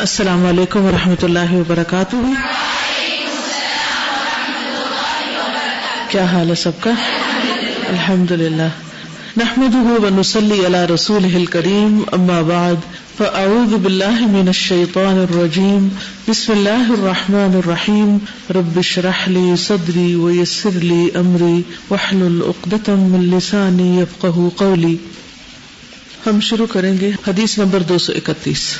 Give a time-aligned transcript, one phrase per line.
[0.00, 2.16] السلام علیکم و رحمۃ اللہ وبرکاتہ۔
[6.08, 6.90] کیا حال ہے سب کا؟
[7.88, 8.68] الحمد للہ
[9.36, 12.74] نحمد ونسلی علی رسول کریم اما بعد،
[13.16, 15.88] فاعوذ باللہ من الشیطان الرجیم۔
[16.28, 18.18] بسم اللہ الرحمن الرحیم۔
[18.50, 24.96] رب اشرح لی صدری ویسر لی امری۔ واحلل عقدۃ من لسانی یفقهوا قولی۔
[26.26, 28.74] ہم شروع کریں گے حدیث نمبر دو سو اکتیس۔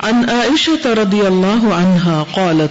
[0.00, 2.70] عن عائشة رضي الله عنها قالت،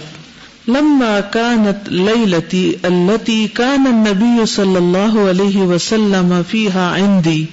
[0.68, 7.46] لما كانت ليلتي التي كان النبي صلى الله عليه وسلم فيها عندي،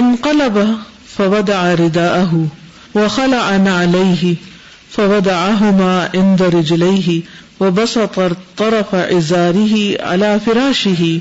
[0.00, 0.76] انقلب
[1.18, 2.46] فوضع رداءه
[2.94, 4.34] وخلع عليه،
[4.90, 7.22] فوضعهما عند رجليه
[7.60, 8.20] وبسط
[8.56, 11.18] طرف عزاره على فراشه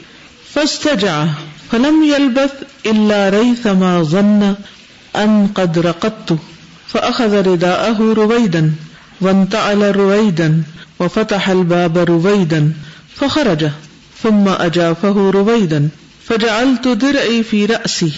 [0.53, 1.25] فاستجع
[1.72, 2.52] فلم يلبث
[2.86, 4.55] إلا ريثما ظن
[5.16, 6.38] أن قد رقدت
[6.95, 8.73] فأخذ رداءه رويدا
[9.22, 10.63] وانتعل رويدا
[10.99, 12.73] وفتح الباب رويدا
[13.16, 13.69] فخرج
[14.23, 15.89] ثم أجافه رويدا،
[16.25, 18.11] فجعلت درعي في رأسي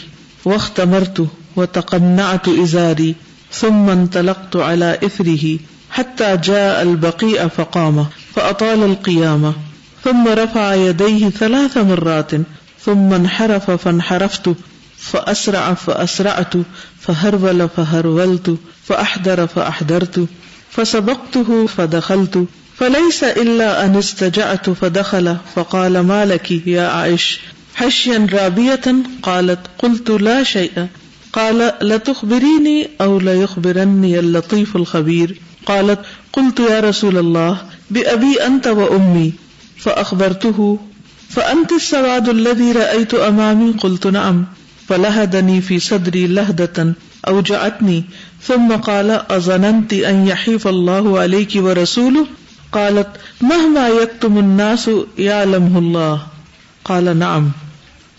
[0.45, 3.15] واختمرت وتقنعت إزاري،
[3.51, 9.53] ثم انطلقت على إثره حتى جاء البقيء فقام، فأطال القيامة
[10.03, 12.31] ثم رفع يديه ثلاث مرات،
[12.85, 14.49] ثم انحرف فانحرفت
[14.97, 16.53] فأسرع فأسرعت،
[16.99, 20.27] فهرول فهرولت فأحضر فأحضرت
[20.71, 22.45] فسبقته فدخلت،
[22.77, 26.51] فليس إلا أن استجعت فدخل تو فلئی سا اللہ انستجا تو فدخلا فقال ما لك
[26.67, 27.39] يا عائش،
[27.75, 30.87] حشيا رابية قالت قلت لا شيء،
[31.33, 35.99] قال لتخبريني أو ليخبرني اللطيف الخبير، قالت
[36.33, 37.57] قلت يا رسول الله
[37.91, 39.33] بأبي أنت وأمي،
[39.77, 40.79] فأخبرته،
[41.29, 44.45] فأنت السواد الذي رأيت أمامي؟ قلت نعم.
[44.87, 46.91] فلهدني في صدري لهدة
[47.27, 48.01] أوجعتني،
[48.47, 52.23] ثم قال، أظننت أن يحيف الله عليك ورسوله؟
[52.69, 56.15] قالت، مهما يكتم الناس يعلمه الله.
[56.83, 57.49] قال، نعم.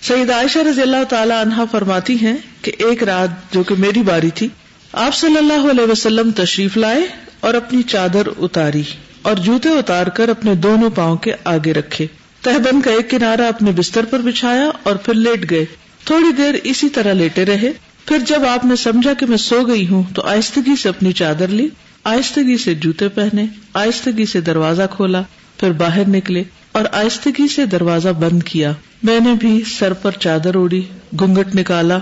[0.02, 4.30] سید عائشہ رضی اللہ تعالی عنہا فرماتی ہیں کہ ایک رات جو کہ میری باری
[4.30, 4.48] تھی،
[4.92, 7.00] آپ صلی اللہ علیہ وسلم تشریف لائے
[7.40, 8.82] اور اپنی چادر اتاری
[9.22, 12.06] اور جوتے اتار کر اپنے دونوں پاؤں کے آگے رکھے۔
[12.42, 15.64] تہبند کا ایک کنارا اپنے بستر پر بچھایا اور پھر لیٹ گئے۔
[16.08, 17.72] تھوڑی دیر اسی طرح لیٹے رہے۔
[18.06, 21.48] پھر جب آپ نے سمجھا کہ میں سو گئی ہوں، تو آہستگی سے اپنی چادر
[21.48, 21.68] لی،
[22.04, 25.22] آہستگی سے جوتے پہنے، آہستگی سے دروازہ کھولا،
[25.56, 26.42] پھر باہر نکلے
[26.72, 30.82] اور آہستگی سے دروازہ بند کیا۔ میں نے بھی سر پر چادر اوڑی
[31.20, 31.98] گنگٹ نکالا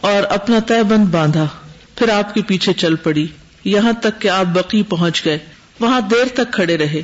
[0.00, 1.46] اور اپنا طے بند باندھا۔
[1.96, 3.26] پھر آپ کے پیچھے چل پڑی۔
[3.64, 5.38] یہاں تک کہ آپ بقی پہنچ گئے۔
[5.80, 7.02] وہاں دیر تک کھڑے رہے۔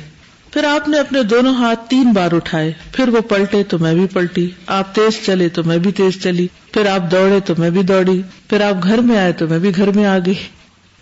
[0.51, 4.05] پھر آپ نے اپنے دونوں ہاتھ تین بار اٹھائے، پھر وہ پلٹے تو میں بھی
[4.05, 7.83] پلٹی، آپ تیز چلے تو میں بھی تیز چلی، پھر آپ دوڑے تو میں بھی
[7.83, 10.33] دوڑی، پھر آپ گھر میں آئے تو میں بھی گھر میں آ گئی۔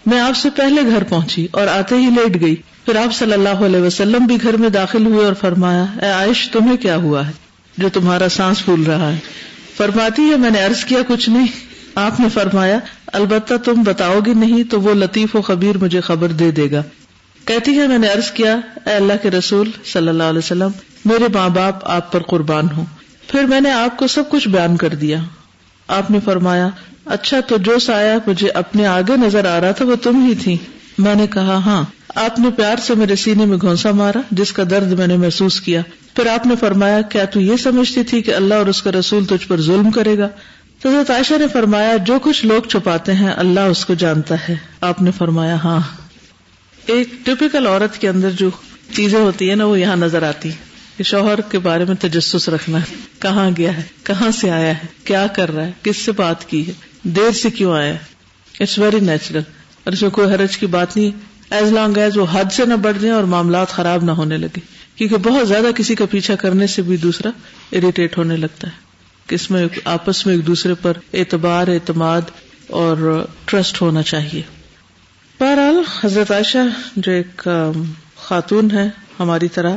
[0.05, 2.55] میں آپ سے پہلے گھر پہنچی اور آتے ہی لیٹ گئی۔
[2.85, 6.49] پھر آپ صلی اللہ علیہ وسلم بھی گھر میں داخل ہوئے اور فرمایا، اے عائش،
[6.51, 7.31] تمہیں کیا ہوا ہے
[7.77, 9.17] جو تمہارا سانس پھول رہا ہے؟
[9.77, 11.47] فرماتی ہے میں نے ارض کیا، کچھ نہیں۔
[11.95, 16.27] آپ نے فرمایا، البتہ تم بتاؤ گی نہیں تو وہ لطیف و خبیر مجھے خبر
[16.27, 16.83] دے دے گا۔
[17.49, 20.69] کہتی ہے، میں نے ارض کیا، اے اللہ کے رسول صلی اللہ علیہ وسلم،
[21.05, 22.85] میرے ماں باپ آپ پر قربان ہوں۔
[23.27, 25.17] پھر میں نے آپ کو سب کچھ بیان کر دیا۔
[25.87, 26.69] آپ نے فرمایا
[27.05, 30.57] اچھا تو جو سایہ مجھے اپنے آگے نظر آ رہا تھا وہ تم ہی تھی۔
[30.97, 31.83] میں نے کہا ہاں
[32.15, 35.61] آپ نے پیار سے میرے سینے میں گھونسا مارا جس کا درد میں نے محسوس
[35.61, 35.81] کیا۔
[36.15, 39.25] پھر آپ نے فرمایا، کیا تو یہ سمجھتی تھی کہ اللہ اور اس کا رسول
[39.25, 40.27] تجھ پر ظلم کرے گا؟
[40.81, 45.01] تو عائشہ نے فرمایا، جو کچھ لوگ چھپاتے ہیں، اللہ اس کو جانتا ہے۔ آپ
[45.01, 45.79] نے فرمایا ہاں۔
[46.89, 48.49] ایک ٹپیکل عورت کے اندر جو
[48.95, 50.49] چیزیں ہوتی ہیں نا، وہ یہاں نظر آتی
[50.97, 54.85] کہ شوہر کے بارے میں تجسس رکھنا ہے۔ کہاں گیا ہے؟ کہاں سے آیا ہے؟
[55.03, 56.71] کیا کر رہا ہے؟ کس سے بات کی ہے؟
[57.03, 57.93] دیر سے کیوں آیا
[58.59, 59.41] اٹس ویری نیچرل
[59.83, 61.11] اور اس میں کوئی حرج کی بات نہیں۔
[61.49, 64.59] ایز لانگ ایز وہ حد سے نہ بڑھ جائیں اور معاملات خراب نہ ہونے لگے
[64.95, 67.29] کیونکہ بہت زیادہ کسی کا پیچھا کرنے سے بھی دوسرا
[67.71, 68.73] اریٹیٹ ہونے لگتا ہے۔
[69.27, 72.21] کہ اس میں آپس میں ایک دوسرے پر اعتبار، اعتماد
[72.67, 74.58] اور ٹرسٹ ہونا چاہیے۔
[75.39, 76.57] بہرحال، حضرت عائشہ
[76.95, 77.47] جو ایک
[78.17, 78.87] خاتون ہے
[79.19, 79.75] ہماری طرح،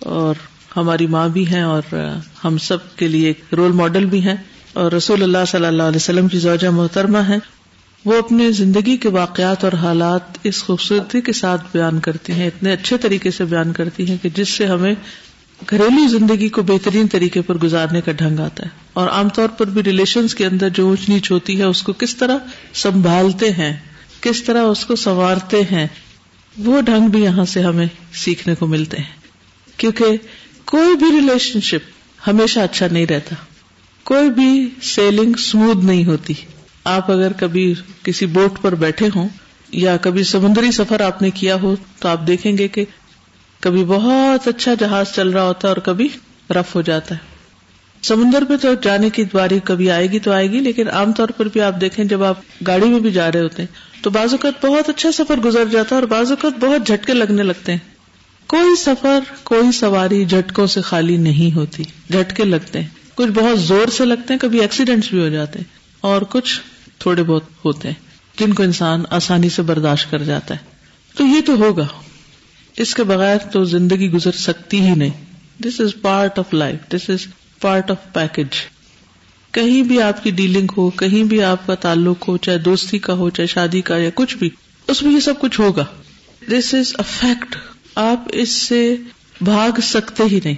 [0.00, 0.34] اور
[0.76, 1.94] ہماری ماں بھی ہیں، اور
[2.44, 4.34] ہم سب کے لیے ایک رول ماڈل بھی ہیں،
[4.72, 7.38] اور رسول اللہ صلی اللہ علیہ وسلم کی زوجہ محترمہ ہے
[8.04, 12.72] وہ اپنی زندگی کے واقعات اور حالات اس خوبصورتی کے ساتھ بیان کرتی ہیں، اتنے
[12.72, 14.94] اچھے طریقے سے بیان کرتی ہیں کہ جس سے ہمیں
[15.60, 19.66] گھریلو زندگی کو بہترین طریقے پر گزارنے کا ڈھنگ آتا ہے۔ اور عام طور پر
[19.66, 22.38] بھی ریلیشنز کے اندر جو اونچ نیچ ہوتی ہے، اس کو کس طرح
[22.74, 23.74] سنبھالتے ہیں
[24.24, 25.86] کس طرح اس کو سنوارتے ہیں،
[26.58, 29.16] وہ ڈھنگ بھی یہاں سے ہمیں سیکھنے کو ملتے ہیں۔
[29.76, 30.04] کیونکہ
[30.64, 31.90] کوئی بھی ریلیشن شپ
[32.28, 33.34] ہمیشہ اچھا نہیں رہتا۔
[34.04, 36.34] کوئی بھی سیلنگ اسموتھ نہیں ہوتی۔
[36.84, 39.28] آپ اگر کبھی کسی بوٹ پر بیٹھے ہوں
[39.70, 42.84] یا کبھی سمندری سفر آپ نے کیا ہو، تو آپ دیکھیں گے کہ
[43.60, 46.08] کبھی بہت اچھا جہاز چل رہا ہوتا ہے اور کبھی
[46.50, 47.33] رف ہو جاتا ہے۔
[48.06, 51.28] سمندر میں تو جانے کی باری کبھی آئے گی تو آئے گی، لیکن عام طور
[51.28, 54.32] پر بھی آپ دیکھیں جب آپ گاڑی میں بھی جا رہے ہوتے ہیں، تو بعض
[54.32, 57.78] اوقات بہت اچھا سفر گزر جاتا ہے اور بعض اوقات بہت جھٹکے لگنے لگتے ہیں۔
[58.46, 63.88] کوئی سفر، کوئی سواری جھٹکوں سے خالی نہیں ہوتی، جھٹکے لگتے ہیں۔ کچھ بہت زور
[63.88, 65.66] سے لگتے ہیں، کبھی ایکسیڈینٹس بھی ہو جاتے ہیں،
[66.00, 66.60] اور کچھ
[66.98, 67.94] تھوڑے بہت ہوتے ہیں،
[68.38, 70.60] جن کو انسان آسانی سے برداشت کر جاتا ہے۔
[71.16, 71.86] تو یہ تو ہوگا۔
[72.76, 75.24] اس کے بغیر تو زندگی گزر سکتی ہی نہیں۔
[75.62, 77.26] This is part of life this is
[77.60, 78.56] part of package
[79.50, 83.12] کہیں بھی آپ کی ڈیلنگ ہو، کہیں بھی آپ کا تعلق ہو، چاہے دوستی کا
[83.12, 84.50] ہو، چاہے شادی کا یا کچھ بھی،
[84.86, 85.84] اس میں یہ سب کچھ ہوگا۔
[86.50, 87.56] دس از اے فیکٹ
[87.94, 88.96] آپ اس سے
[89.40, 90.54] بھاگ سکتے ہی نہیں۔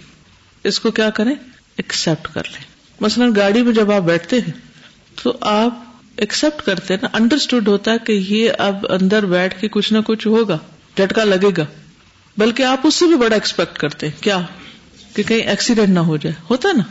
[0.64, 1.34] اس کو کیا کریں؟
[1.76, 2.64] ایکسپٹ کر لیں۔
[3.00, 4.52] مثلاً گاڑی میں جب آپ بیٹھتے ہیں،
[5.22, 5.84] تو آپ
[6.16, 9.98] ایکسپٹ کرتے ہیں نا۔ انڈرسٹوڈ ہوتا ہے کہ یہ اب اندر بیٹھ کے کچھ نہ
[10.06, 10.58] کچھ ہوگا،
[10.96, 11.66] جھٹکا لگے گا۔
[12.36, 14.40] بلکہ آپ اس سے بھی بڑا ایکسپیکٹ کرتے ہیں۔ کیا؟
[15.16, 16.82] کہ کہیں ایکسیڈینٹ نہ ہو جائے۔ ہوتا ہے نا؟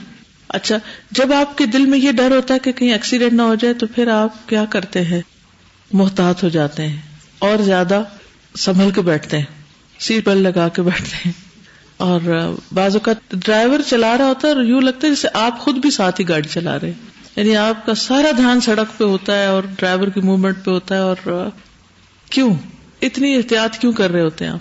[0.48, 0.76] اچھا
[1.12, 3.74] جب آپ کے دل میں یہ ڈر ہوتا ہے کہ کہیں ایکسیڈینٹ نہ ہو جائے
[3.74, 5.22] تو پھر آپ کیا کرتے ہیں؟
[5.92, 7.02] محتاط ہو جاتے ہیں
[7.40, 8.04] اور زیادہ
[8.58, 9.46] سنبھل کے بیٹھتے ہیں،
[10.00, 11.32] سیٹ بیلٹ لگا کے بیٹھتے ہیں۔
[11.98, 12.20] اور
[12.74, 15.92] بعض اوقات ڈرائیور چلا رہا ہوتا ہے اور یوں لگتا ہے جیسے آپ خود بھی
[15.92, 16.92] ساتھ ہی گاڑی چلا رہے
[17.36, 20.96] یعنی آپ کا سارا دھیان سڑک پہ ہوتا ہے اور ڈرائیور کی موومنٹ پہ ہوتا
[20.96, 21.50] ہے اور
[22.30, 22.56] کیوں؟
[23.02, 24.60] اتنی احتیاط کیوں کر رہے ہوتے ہیں آپ؟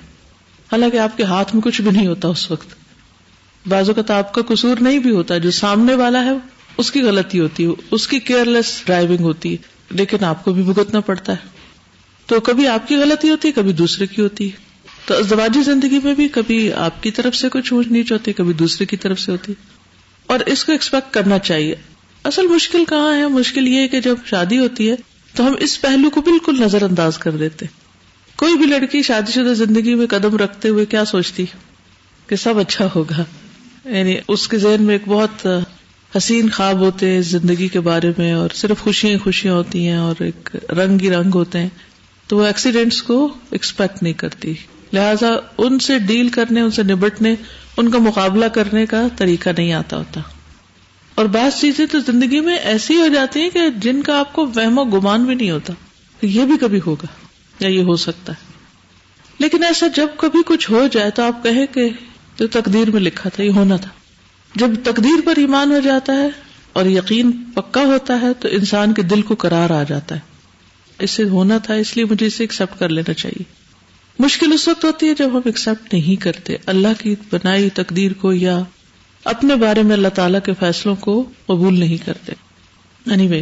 [0.72, 2.83] حالانکہ آپ کے ہاتھ میں کچھ بھی نہیں ہوتا اس وقت۔
[3.66, 6.30] بعض اوقات آپ کا قصور نہیں بھی ہوتا، جو سامنے والا ہے،
[6.76, 9.56] اس کی غلطی ہوتی ہے، اس کی کیئر لیس ڈرائیونگ ہوتی ہے،
[9.90, 11.48] لیکن آپ کو بھی بھگتنا پڑتا ہے۔
[12.26, 14.56] تو کبھی آپ کی غلطی ہوتی ہے، کبھی دوسرے کی ہوتی ہے۔
[15.04, 18.52] تو ازدواجی زندگی میں بھی کبھی آپ کی طرف سے کچھ اونچ نیچ ہوتی کبھی
[18.52, 19.52] دوسرے کی طرف سے ہوتی۔
[20.26, 21.74] اور اس کو ایکسپیکٹ کرنا چاہیے۔
[22.24, 24.94] اصل مشکل کہاں ہے؟ مشکل یہ ہے کہ جب شادی ہوتی ہے،
[25.34, 27.66] تو ہم اس پہلو کو بالکل نظر انداز کر دیتے۔
[28.36, 31.44] کوئی بھی لڑکی شادی شدہ زندگی میں قدم رکھتے ہوئے کیا سوچتی؟
[32.26, 33.24] کہ سب اچھا ہوگا۔
[33.84, 35.46] یعنی اس کے ذہن میں ایک بہت
[36.16, 40.22] حسین خواب ہوتے ہیں زندگی کے بارے میں، اور صرف خوشیاں خوشیاں ہوتی ہیں اور
[40.22, 41.68] ایک رنگ ہی رنگ ہوتے ہیں،
[42.26, 44.54] تو وہ ایکسیڈینٹس کو ایکسپیکٹ نہیں کرتی۔
[44.92, 45.28] لہذا
[45.58, 47.34] ان سے ڈیل کرنے، ان سے نبٹنے،
[47.76, 50.20] ان کا مقابلہ کرنے کا طریقہ نہیں آتا ہوتا۔
[51.14, 54.46] اور بعض چیزیں تو زندگی میں ایسی ہو جاتی ہیں کہ جن کا آپ کو
[54.46, 55.72] وہم و گمان بھی نہیں ہوتا۔
[56.22, 57.06] یہ بھی کبھی ہوگا
[57.60, 58.52] یا یہ ہو سکتا ہے۔
[59.38, 61.90] لیکن ایسا جب کبھی کچھ ہو جائے تو آپ کہیں کہ
[62.38, 63.90] جو تقدیر میں لکھا تھا یہ ہونا تھا۔
[64.54, 66.28] جب تقدیر پر ایمان ہو جاتا ہے
[66.72, 70.20] اور یقین پکا ہوتا ہے تو انسان کے دل کو کرار آ جاتا ہے۔
[70.98, 73.42] اس سے ہونا تھا اس لیے مجھے اسے ایکسپٹ کر لینا چاہیے۔
[74.18, 78.32] مشکل اس وقت ہوتی ہے جب ہم ایکسپٹ نہیں کرتے۔ اللہ کی بنائی تقدیر کو
[78.32, 78.60] یا
[79.24, 82.32] اپنے بارے میں اللہ تعالیٰ کے فیصلوں کو قبول نہیں کرتے۔
[83.10, 83.40] Anyway,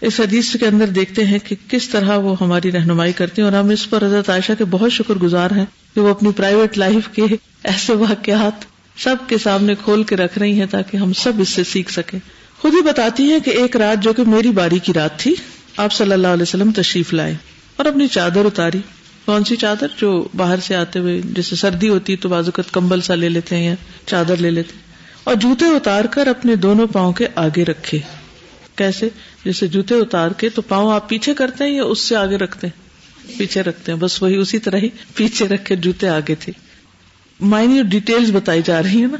[0.00, 3.58] اس حدیث کے اندر دیکھتے ہیں کہ کس طرح وہ ہماری رہنمائی کرتی ہیں اور
[3.58, 7.08] ہم اس پر حضرت عائشہ کے بہت شکر گزار ہیں کہ وہ اپنی پرائیویٹ لائف
[7.14, 7.22] کے
[7.64, 8.64] ایسے واقعات
[8.96, 12.18] سب کے سامنے کھول کے رکھ رہی ہیں تاکہ ہم سب اس سے سیکھ سکیں۔
[12.58, 15.34] خود ہی بتاتی ہیں کہ ایک رات جو کہ میری باری کی رات تھی،
[15.76, 17.34] آپ صلی اللہ علیہ وسلم تشریف لائے
[17.76, 18.78] اور اپنی چادر اتاری۔
[19.24, 23.14] کون سی چادر؟ جو باہر سے آتے ہوئے جیسے سردی ہوتی تو بازوقت کمبل سا
[23.14, 23.74] لے لیتے ہیں یا
[24.06, 24.72] چادر لے لیتے۔
[25.24, 27.98] اور جوتے اتار کر اپنے دونوں پاؤں کے آگے رکھے۔
[28.76, 29.08] کیسے؟
[29.44, 32.66] جیسے جوتے اتار کے تو پاؤں آپ پیچھے کرتے ہیں یا اس سے آگے رکھتے
[32.66, 32.84] ہیں؟
[33.38, 36.52] پیچھے رکھتے ہیں، بس وہی اسی طرح ہی پیچھے رکھ کے جوتے آگے تھے۔
[37.40, 39.16] مائنی ڈیٹیلز بتائی جا رہی ہے نا،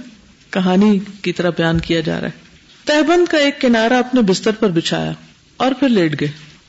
[0.50, 2.44] کہانی کی طرح بیان کیا جا رہا ہے۔
[2.84, 5.12] تہبند کا ایک کنارا اپنے بستر پر بچھایا
[5.56, 6.28] اور پھر لیٹ گئے۔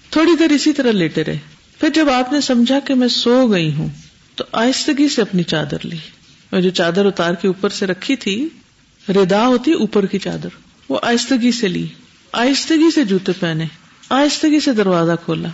[0.09, 1.38] تھوڑی دیر اسی طرح لیٹے رہے۔
[1.79, 3.89] پھر جب آپ نے سمجھا کہ میں سو گئی ہوں،
[4.35, 5.97] تو آہستگی سے اپنی چادر لی۔
[6.51, 8.50] میں جو چادر اتار کے اوپر سے رکھی تھی،
[9.09, 10.50] ردا ہوتی اوپر کی چادر،
[10.89, 11.88] وہ آہستگی سے لی۔
[12.35, 13.65] آہستگی سے جوتے پہنے،
[14.09, 15.49] آہستگی سے دروازہ کھولا،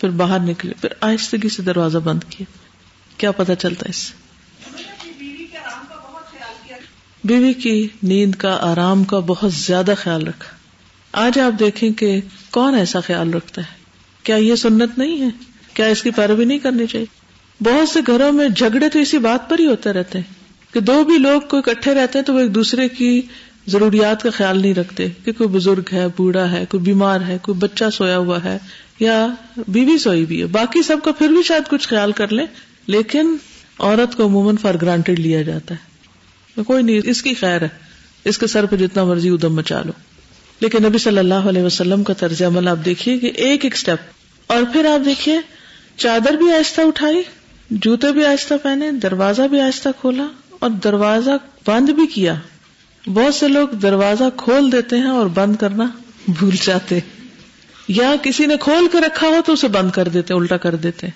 [0.00, 2.46] پھر باہر نکلے، پھر آہستگی سے دروازہ بند کیا۔
[3.16, 4.12] کیا پتا چلتا اس سے۔
[7.24, 10.56] بیوی کی نیند کا، آرام کا بہت زیادہ خیال رکھا۔
[11.12, 13.76] آج آپ دیکھیں کہ کون ایسا خیال رکھتا ہے؟
[14.22, 15.28] کیا یہ سنت نہیں ہے؟
[15.74, 17.06] کیا اس کی پیروی نہیں کرنی چاہیے؟
[17.60, 20.34] بہت سے گھروں میں جھگڑے تو اسی بات پر ہی ہوتے رہتے ہیں
[20.74, 23.22] کہ دو بھی لوگ کوئی اکٹھے رہتے ہیں تو وہ ایک دوسرے کی
[23.66, 27.58] ضروریات کا خیال نہیں رکھتے کہ کوئی بزرگ ہے، بوڑھا ہے، کوئی بیمار ہے، کوئی
[27.58, 28.58] بچہ سویا ہوا ہے
[29.00, 29.26] یا
[29.68, 32.46] بیوی سوئی بھی ہے۔ باقی سب کا پھر بھی شاید کچھ خیال کر لیں،
[32.86, 33.36] لیکن
[33.78, 35.94] عورت کو عموماً فار گرانٹیڈ لیا جاتا ہے۔
[36.62, 37.68] کوئی نہیں، اس کی خیر ہے۔
[38.24, 39.92] اس کے سر پہ جتنا مرضی ادم مچا لو۔
[40.60, 43.98] لیکن نبی صلی اللہ علیہ وسلم کا طرز عمل آپ دیکھیے کہ ایک ایک اسٹیپ
[44.46, 45.38] اور پھر آپ دیکھیے،
[45.96, 47.22] چادر بھی آہستہ اٹھائی،
[47.70, 50.26] جوتے بھی آہستہ پہنے، دروازہ بھی آہستہ کھولا
[50.58, 51.30] اور دروازہ
[51.66, 52.34] بند بھی کیا۔
[53.06, 55.84] بہت سے لوگ دروازہ کھول دیتے ہیں اور بند کرنا
[56.28, 56.98] بھول جاتے
[57.88, 61.06] یا کسی نے کھول کے رکھا ہو تو اسے بند کر دیتے، الٹا کر دیتے۔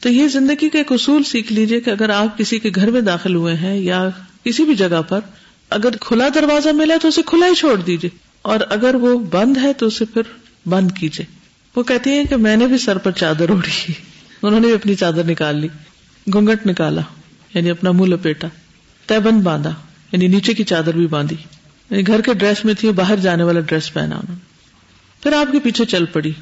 [0.00, 3.00] تو یہ زندگی کا ایک اصول سیکھ لیجیے کہ اگر آپ کسی کے گھر میں
[3.00, 4.08] داخل ہوئے ہیں یا
[4.44, 5.20] کسی بھی جگہ پر،
[5.70, 8.10] اگر کھلا دروازہ ملا تو اسے کھلا ہی چھوڑ دیجیے
[8.42, 10.22] اور اگر وہ بند ہے تو اسے پھر
[10.68, 11.26] بند کیجیے
[11.76, 13.92] وہ کہتی ہیں کہ میں نے بھی سر پر چادر اوڑھی۔
[14.42, 15.68] انہوں نے بھی اپنی چادر نکال لی
[16.32, 17.00] گھونگٹ نکالا
[17.54, 18.48] یعنی اپنا منہ لپیٹا
[19.06, 19.74] طے بند باندھا۔
[20.12, 21.36] یعنی نیچے کی چادر بھی باندھی۔
[21.90, 24.34] یعنی گھر کے ڈریس میں تھی، باہر جانے والا ڈریس پہنا انہوں نے۔
[25.22, 26.32] پھر آپ کے پیچھے چل پڑی۔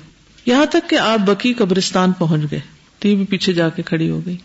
[0.47, 2.61] یہاں تک کہ آپ بکی قبرستان پہنچ گئے۔
[2.99, 4.37] تی بھی پیچھے جا کے کھڑی ہو گئی۔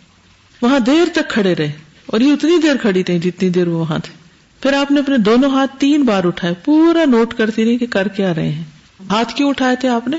[0.61, 1.71] وہاں دیر تک کھڑے رہے۔
[2.05, 4.13] اور یہ اتنی دیر کھڑی تھی جتنی دیر وہ وہاں تھے۔
[4.61, 8.07] پھر آپ نے اپنے دونوں ہاتھ تین بار اٹھائے۔ پورا نوٹ کرتی رہی کہ کر
[8.07, 8.63] کیا رہے ہیں۔
[9.09, 10.17] ہاتھ کیوں اٹھائے تھے آپ نے؟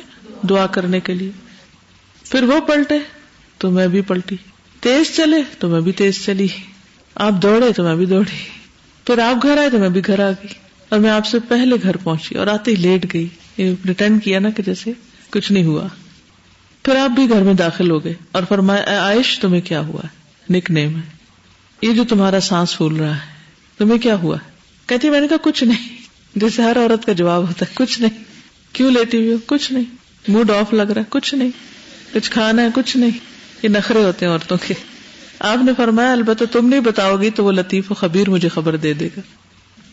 [0.49, 1.31] دعا کرنے کے لیے۔
[2.31, 2.99] پھر وہ پلٹے
[3.59, 4.37] تو میں بھی پلٹی۔
[4.81, 6.47] تیز چلے تو میں بھی تیز چلی۔
[7.15, 8.66] آپ دوڑے تو میں بھی دوڑی۔
[9.07, 10.55] پھر آپ گھر آئے تو میں بھی گھر آ گئی
[10.89, 14.51] اور میں آپ سے پہلے گھر پہنچی اور آتے ہی لیٹ گئی۔ ریٹرن کیا نا
[14.51, 14.93] کہ جیسے
[15.31, 15.89] کچھ نہیں ہوا۔
[16.83, 20.57] پھر آپ بھی گھر میں داخل ہو گئے اور فرمایا عائش، تمہیں کیا ہوا؟ ہے
[20.57, 21.01] نک نیم ہے۔
[21.83, 23.21] یہ جو تمہارا سانس پھول رہا ہے،
[23.79, 24.37] تمہیں کیا ہوا؟
[24.87, 25.97] کہتی میں نے کہا، کچھ نہیں۔
[26.35, 28.25] جیسے ہر عورت کا جواب ہوتا ہے، کچھ نہیں۔
[28.73, 29.85] کیوں لیتی ہوئی ہو؟ کچھ نہیں۔
[30.29, 31.51] موڈ آف لگ رہا ہے، کچھ نہیں۔
[32.13, 33.19] کچھ کھانا ہے، کچھ نہیں۔
[33.63, 34.75] یہ نخرے ہوتے ہیں عورتوں کے۔
[35.39, 38.77] آپ نے فرمایا، البتہ تم نہیں بتاؤ گی تو وہ لطیف و خبیر مجھے خبر
[38.77, 39.21] دے دے گا۔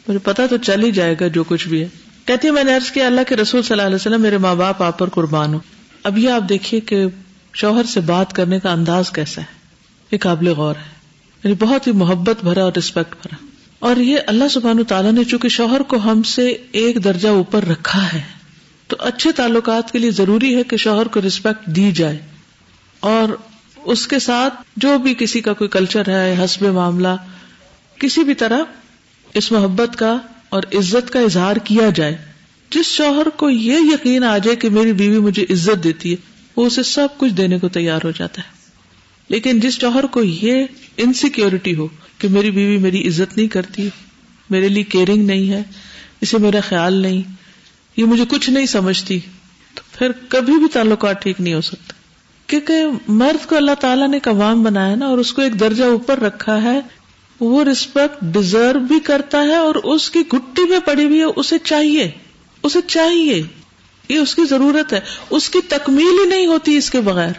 [0.08, 1.88] مجھے پتا تو چل ہی جائے گا جو کچھ بھی ہے۔
[2.26, 4.84] کہتی میں نے عرض کیا، اللہ کے رسول صلی اللہ علیہ وسلم، میرے ماں باپ،
[4.84, 5.60] آپ پر قربان ہو
[6.04, 7.06] اب یہ آپ دیکھیے کہ
[7.54, 9.54] شوہر سے بات کرنے کا انداز کیسا ہے۔
[10.12, 10.90] یہ قابل غور ہے۔
[11.44, 13.46] یعنی بہت ہی محبت بھرا اور رسپیکٹ بھرا۔
[13.80, 18.14] اور یہ اللہ سبحان تعالیٰ نے چونکہ شوہر کو ہم سے ایک درجہ اوپر رکھا
[18.14, 18.22] ہے،
[18.88, 22.20] تو اچھے تعلقات کے لیے ضروری ہے کہ شوہر کو رسپیکٹ دی جائے۔
[23.00, 23.53] اور
[23.86, 27.16] اس کے ساتھ جو بھی کسی کا کوئی کلچر ہے، حسب معاملہ،
[28.00, 28.60] کسی بھی طرح
[29.34, 30.18] اس محبت کا
[30.50, 32.18] اور عزت کا اظہار کیا جائے۔
[32.70, 36.16] جس شوہر کو یہ یقین آ جائے کہ میری بیوی مجھے عزت دیتی ہے،
[36.56, 38.48] وہ اسے سب کچھ دینے کو تیار ہو جاتا ہے۔
[39.30, 40.66] لیکن جس شوہر کو یہ
[40.98, 41.88] انسیکیورٹی ہو
[42.18, 43.90] کہ میری بیوی میری عزت نہیں کرتی،
[44.50, 45.64] میرے لیے کیئرنگ نہیں ہے،
[46.22, 47.22] اسے میرا خیال نہیں،
[47.98, 49.20] یہ مجھے کچھ نہیں سمجھتی،
[49.74, 51.93] تو پھر کبھی بھی تعلقات ٹھیک نہیں ہو سکتا۔
[52.48, 56.20] کیونکہ مرد کو اللہ تعالیٰ نے قوام بنایا نا اور اس کو ایک درجہ اوپر
[56.20, 56.80] رکھا ہے،
[57.40, 61.56] وہ ریسپیکٹ ڈیزرو بھی کرتا ہے اور اس کی گٹی میں پڑی ہوئی ہے، اسے
[61.64, 62.12] چاہیے
[62.64, 63.44] اسے چاہیے،
[64.10, 67.32] یہ اس کی ضرورت ہے۔ اس کی تکمیل ہی نہیں ہوتی اس کے بغیر،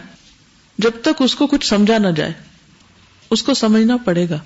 [0.77, 2.33] جب تک اس کو کچھ سمجھا نہ جائے۔
[3.29, 4.39] اس کو سمجھنا پڑے گا۔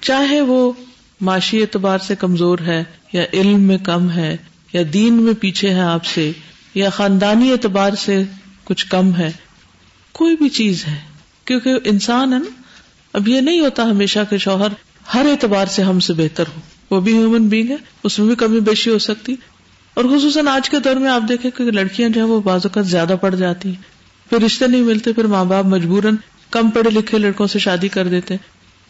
[0.00, 0.72] چاہے وہ
[1.20, 4.36] معاشی اعتبار سے کمزور ہے، یا علم میں کم ہے،
[4.72, 6.32] یا دین میں پیچھے ہے آپ سے،
[6.74, 8.22] یا خاندانی اعتبار سے
[8.64, 9.32] کچھ کم ہے
[10.12, 10.96] کوئی بھی چیز ہے،
[11.44, 12.62] کیونکہ انسان ہے نا،
[13.12, 14.68] اب یہ نہیں ہوتا ہمیشہ کہ شوہر
[15.14, 18.34] ہر اعتبار سے ہم سے بہتر ہو۔ وہ بھی ہیومن بینگ ہے، اس میں بھی
[18.34, 19.36] کمی بیشی ہو سکتی۔
[19.94, 22.86] اور خصوصاً آج کے دور میں آپ دیکھیں کہ لڑکیاں جو ہے وہ بعض اوقات
[22.86, 23.82] زیادہ پڑ جاتی ہیں۔
[24.30, 26.16] پھر رشتے نہیں ملتے، پھر ماں باپ مجبوراً
[26.50, 28.36] کم پڑھے لکھے لڑکوں سے شادی کر دیتے۔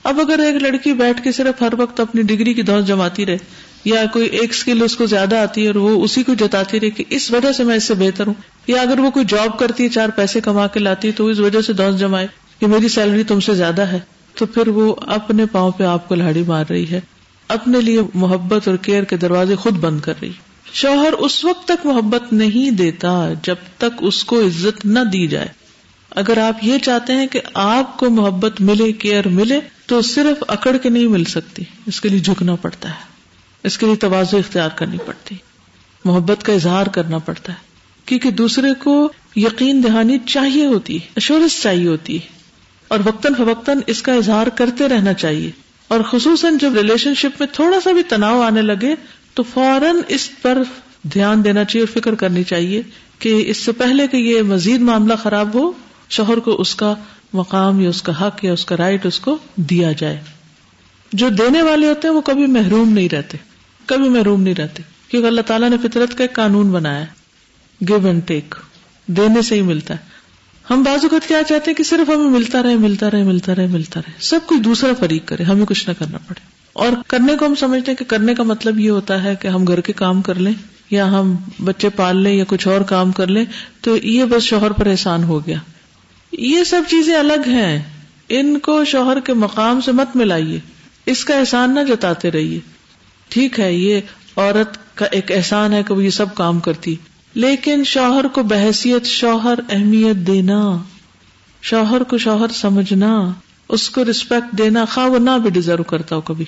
[0.05, 3.39] اب اگر ایک لڑکی بیٹھ کے صرف ہر وقت اپنی ڈگری کی دوست جماتی رہے
[3.85, 6.91] یا کوئی ایک اسکل اس کو زیادہ آتی ہے اور وہ اسی کو جتاتی رہے
[6.91, 8.35] کہ اس وجہ سے میں اس سے بہتر ہوں؟
[8.67, 11.39] یا اگر وہ کوئی جاب کرتی ہے، چار پیسے کما کے لاتی ہے، تو اس
[11.39, 12.27] وجہ سے دوست جمائے
[12.59, 14.01] کہ میری سیلری تم سے زیادہ ہے۔
[14.35, 17.01] تو پھر وہ اپنے پاؤں پہ آپ کو لاڑی مار رہی ہے۔
[17.49, 20.33] اپنے لیے محبت اور کیئر کے دروازے خود بند کر رہی
[20.73, 25.49] شوہر اس وقت تک محبت نہیں دیتا جب تک اس کو عزت نہ دی جائے۔
[26.11, 30.77] اگر آپ یہ چاہتے ہیں کہ آپ کو محبت ملے کیئر ملے، تو صرف اکڑ
[30.77, 33.10] کے نہیں مل سکتی۔ اس کے لیے جھکنا پڑتا ہے۔
[33.65, 35.35] اس کے لیے توازو اختیار کرنی پڑتی
[36.05, 37.59] محبت کا اظہار کرنا پڑتا ہے۔
[38.07, 42.19] کیونکہ دوسرے کو یقین دہانی چاہیے ہوتی اشورس چاہیے ہوتی
[42.89, 45.51] اور وقتاً فوقتاً اس کا اظہار کرتے رہنا چاہیے۔
[45.89, 48.95] اور خصوصاً جب ریلیشن شپ میں تھوڑا سا بھی تناؤ آنے لگے،
[49.35, 50.63] تو فوراً اس پر
[51.03, 52.83] دھیان دینا چاہیے اور فکر کرنی چاہیے
[53.19, 55.73] کہ اس سے پہلے کہ یہ مزید معاملہ خراب ہو،
[56.09, 56.95] شوہر کو اس کا
[57.33, 60.21] مقام یا اس کا حق یا اس کا رائٹ اس کو دیا جائے۔
[61.13, 63.50] جو دینے والے ہوتے ہیں، وہ کبھی محروم نہیں رہتے۔
[63.91, 67.05] کبھی محروم نہیں رہتے، کیونکہ اللہ تعالیٰ نے فطرت کا ایک قانون بنایا
[67.89, 68.55] گیو اینڈ ٹیک
[69.07, 70.21] دینے سے ہی ملتا ہے۔
[70.71, 73.67] ہم بعض اوقات کیا چاہتے ہیں کہ صرف ہمیں ملتا رہے ملتا رہے ملتا رہے
[73.67, 76.41] ملتا رہے۔ سب کوئی دوسرا فریق کرے، ہمیں کچھ نہ کرنا پڑے۔
[76.73, 79.65] اور کرنے کو ہم سمجھتے ہیں کہ کرنے کا مطلب یہ ہوتا ہے کہ ہم
[79.65, 80.53] گھر کے کام کر لیں،
[80.91, 83.45] یا ہم بچے پال لیں، یا کچھ اور کام کر لیں،
[83.81, 85.57] تو یہ بس شوہر پر احسان ہو گیا۔
[86.33, 87.83] یہ سب چیزیں الگ ہیں۔
[88.29, 90.61] ان کو شوہر کے مقام سے مت ملائیے۔
[91.07, 92.61] اس کا احسان نہ جتاتے رہیے۔
[93.31, 94.01] ٹھیک ہے، یہ
[94.37, 96.97] عورت کا ایک احسان ہے کہ وہ یہ سب کام کرتی۔
[97.35, 100.77] لیکن شوہر کو بحثیت، شوہر اہمیت دینا،
[101.63, 103.33] شوہر کو شوہر سمجھنا،
[103.69, 106.45] اس کو ریسپیکٹ دینا، خواہ وہ نہ بھی ڈیزرو کرتا ہو کبھی،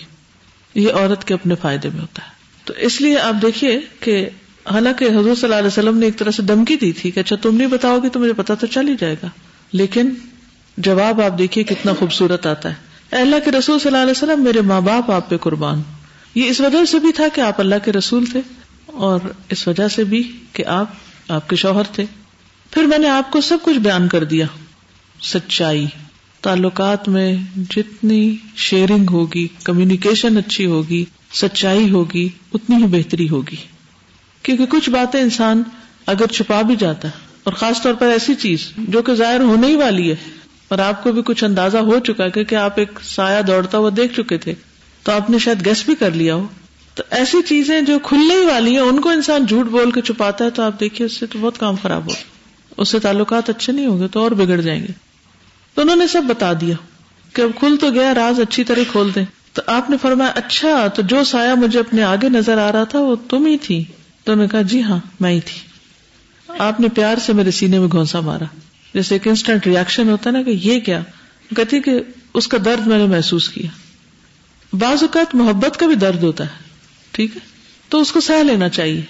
[0.75, 2.31] یہ عورت کے اپنے فائدے میں ہوتا ہے۔
[2.65, 4.29] تو اس لیے آپ دیکھیے کہ
[4.71, 7.37] حالانکہ حضور صلی اللہ علیہ وسلم نے ایک طرح سے دمکی دی تھی کہ اچھا
[7.37, 9.29] تم نہیں بتاؤ گی تو مجھے پتا تو چل ہی جائے گا۔
[9.73, 10.11] لیکن
[10.77, 12.75] جواب آپ دیکھیے کتنا خوبصورت آتا ہے۔
[13.11, 15.83] اللہ کے رسول صلی اللہ علیہ وسلم، میرے ماں باپ آپ پہ قربان۔
[16.35, 18.41] یہ اس وجہ سے بھی تھا کہ آپ اللہ کے رسول تھے
[18.87, 19.21] اور
[19.51, 20.23] اس وجہ سے بھی
[20.53, 22.05] کہ آپ آپ کے شوہر تھے۔
[22.73, 24.47] پھر میں نے آپ کو سب کچھ بیان کر دیا،
[25.23, 25.87] سچائی،
[26.43, 27.35] تعلقات میں
[27.71, 33.57] جتنی شیئرنگ ہوگی کمیونیکیشن اچھی ہوگی، سچائی ہوگی، اتنی ہی بہتری ہوگی۔
[34.45, 35.63] کیونکہ کچھ باتیں انسان
[36.07, 39.67] اگر چھپا بھی جاتا ہے، اور خاص طور پر ایسی چیز جو کہ ظاہر ہونے
[39.67, 40.17] ہی والی ہے،
[40.69, 43.91] اور آپ کو بھی کچھ اندازہ ہو چکا ہے کہ آپ ایک سایہ دوڑتا ہوا
[43.97, 44.55] دیکھ چکے تھے۔
[45.05, 46.47] تو آپ نے شاید گیس بھی کر لیا ہو۔
[46.95, 50.45] تو ایسی چیزیں جو کھلنے ہی والی ہیں، ان کو انسان جھوٹ بول کے چھپاتا
[50.45, 52.15] ہے، تو آپ دیکھیے اس سے تو بہت کام خراب ہو
[52.77, 54.93] اس سے تعلقات اچھے نہیں ہوں گے تو اور بگڑ جائیں گے۔
[55.75, 56.77] تو انہوں نے سب بتا دیا
[57.33, 60.87] کہ اب کھل تو گیا، راز اچھی طرح کھول دیں۔ تو آپ نے فرمایا اچھا
[60.87, 63.85] تو جو سایہ مجھے اپنے آگے نظر آ رہا تھا وہ تم ہی تھی۔
[64.25, 65.61] تو انہوں نے کہا جی ہاں میں ہی تھی۔
[66.59, 68.45] آپ نے پیار سے میرے سینے میں گھونسا مارا۔
[68.95, 71.03] جیسے ایک انسٹنٹ ریئیکشن ہوتا ہے نا کہ یہ کیا؟
[71.57, 72.01] کہتی کہ
[72.35, 73.92] اس کا درد میں نے محسوس کیا۔
[74.73, 76.71] بعض اوقات محبت کا بھی درد ہوتا ہے،
[77.11, 77.41] ٹھیک ہے؟
[77.89, 79.01] تو اس کو سہ لینا چاہیے۔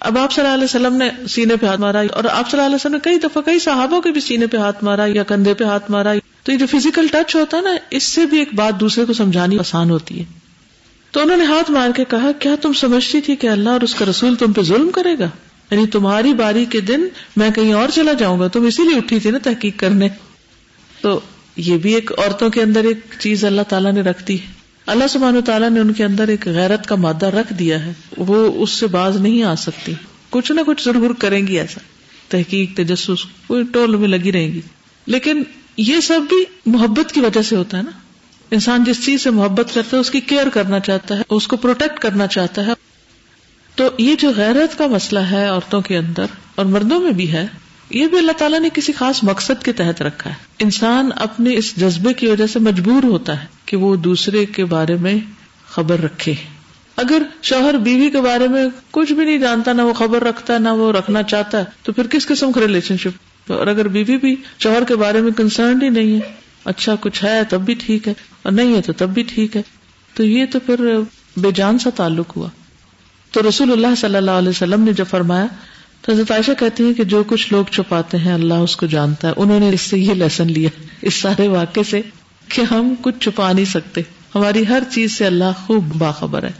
[0.00, 2.66] اب آپ صلی اللہ علیہ وسلم نے سینے پہ ہاتھ مارا، اور آپ صلی اللہ
[2.66, 5.54] علیہ وسلم نے کئی دفعہ کئی صحابوں کے بھی سینے پہ ہاتھ مارا یا کندھے
[5.54, 8.54] پہ ہاتھ مارا۔ تو یہ جو فزیکل ٹچ ہوتا ہے نا، اس سے بھی ایک
[8.54, 10.24] بات دوسرے کو سمجھانی آسان ہوتی ہے۔
[11.10, 13.94] تو انہوں نے ہاتھ مار کے کہا، کیا تم سمجھتی تھی کہ اللہ اور اس
[13.94, 15.28] کا رسول تم پہ ظلم کرے گا؟
[15.70, 19.18] یعنی تمہاری باری کے دن میں کہیں اور چلا جاؤں گا، تم اسی لیے اٹھی
[19.20, 20.08] تھی نا تحقیق کرنے۔
[21.00, 21.20] تو
[21.56, 24.46] یہ بھی ایک عورتوں کے اندر ایک چیز اللہ تعالیٰ نے رکھتی ہے۔
[24.86, 28.62] اللہ سبحانہ تعالیٰ نے ان کے اندر ایک غیرت کا مادہ رکھ دیا ہے۔ وہ
[28.62, 29.92] اس سے باز نہیں آ سکتی۔
[30.30, 31.80] کچھ نہ کچھ ضرور کریں گی ایسا۔
[32.28, 34.60] تحقیق، تجسس، کوئی ٹول میں لگی رہیں گی۔
[35.06, 35.42] لیکن
[35.76, 37.90] یہ سب بھی محبت کی وجہ سے ہوتا ہے نا۔
[38.50, 41.56] انسان جس چیز سے محبت کرتا ہے، اس کی کیئر کرنا چاہتا ہے، اس کو
[41.56, 42.72] پروٹیکٹ کرنا چاہتا ہے۔
[43.74, 47.46] تو یہ جو غیرت کا مسئلہ ہے عورتوں کے اندر اور مردوں میں بھی ہے
[47.90, 51.74] یہ بھی اللہ تعالیٰ نے کسی خاص مقصد کے تحت رکھا ہے۔ انسان اپنے اس
[51.76, 55.14] جذبے کی وجہ سے مجبور ہوتا ہے کہ وہ دوسرے کے بارے میں
[55.66, 56.34] خبر رکھے۔
[56.96, 60.58] اگر شوہر بیوی کے بارے میں کچھ بھی نہیں جانتا، نہ وہ خبر رکھتا ہے
[60.58, 64.16] نہ وہ رکھنا چاہتا ہے تو پھر کس قسم کا ریلیشن شپ اور اگر بیوی
[64.16, 68.08] بھی شوہر کے بارے میں کنسرنڈ ہی نہیں ہے اچھا کچھ ہے تب بھی ٹھیک
[68.08, 69.62] ہے، اور نہیں ہے تو تب بھی ٹھیک ہے۔
[70.14, 70.80] تو یہ تو پھر
[71.36, 72.48] بے جان سا تعلق ہوا۔
[73.30, 75.46] تو رسول اللہ صلی اللہ علیہ وسلم نے جب فرمایا
[76.06, 79.28] تو حضرت عائشہ کہتی ہے کہ جو کچھ لوگ چھپاتے ہیں، اللہ اس کو جانتا
[79.28, 80.68] ہے۔ انہوں نے اس سے یہ لیسن لیا
[81.02, 82.00] اس سارے واقعے سے
[82.48, 84.00] کہ ہم کچھ چھپا نہیں سکتے۔
[84.34, 86.52] ہماری ہر چیز سے اللہ خوب باخبر ہے۔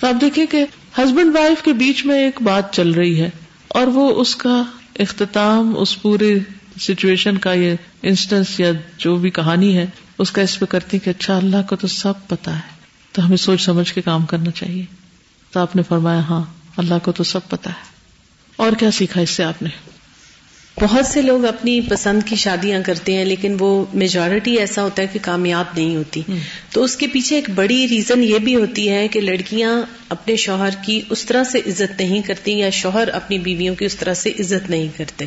[0.00, 0.64] تو آپ دیکھیں کہ
[0.98, 3.30] ہسبینڈ وائف کے بیچ میں ایک بات چل رہی ہے
[3.68, 4.62] اور وہ اس کا
[4.98, 6.38] اختتام، اس پورے
[6.80, 9.86] سچویشن کا یہ انسٹنس یا جو بھی کہانی ہے،
[10.18, 12.76] اس کا اس پہ کرتی کہ اچھا اللہ کو تو سب پتا ہے۔
[13.12, 14.84] تو ہمیں سوچ سمجھ کے کام کرنا چاہیے۔
[15.52, 16.44] تو آپ نے فرمایا ہاں
[16.76, 17.95] اللہ کو تو سب پتا ہے۔
[18.56, 19.68] اور کیا سیکھا اس سے آپ نے؟
[20.80, 25.06] بہت سے لوگ اپنی پسند کی شادیاں کرتے ہیں لیکن وہ میجورٹی ایسا ہوتا ہے
[25.06, 26.22] کہ کامیاب نہیں ہوتی۔
[26.70, 30.68] تو اس کے پیچھے ایک بڑی ریزن یہ بھی ہوتی ہے کہ لڑکیاں اپنے شوہر
[30.84, 34.30] کی اس طرح سے عزت نہیں کرتی یا شوہر اپنی بیویوں کی اس طرح سے
[34.30, 35.24] عزت نہیں کرتے۔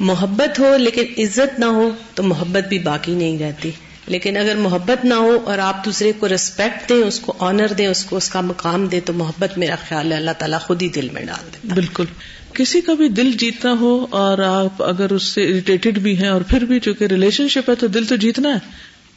[0.00, 3.70] محبت ہو لیکن عزت نہ ہو تو محبت بھی باقی نہیں رہتی۔
[4.06, 7.86] لیکن اگر محبت نہ ہو اور آپ دوسرے کو ریسپیکٹ دیں اس کو آنر دیں
[7.86, 10.88] اس کو اس کا مقام دیں تو محبت میرا خیال ہے اللہ تعالیٰ خود ہی
[10.88, 12.04] دل میں ڈال دے بالکل۔
[12.54, 16.40] کسی کا بھی دل جیتنا ہو اور آپ اگر اس سے اریٹیٹڈ بھی ہیں اور
[16.40, 18.58] پھر بھی چونکہ ریلیشن شپ ہے تو دل تو جیتنا ہے۔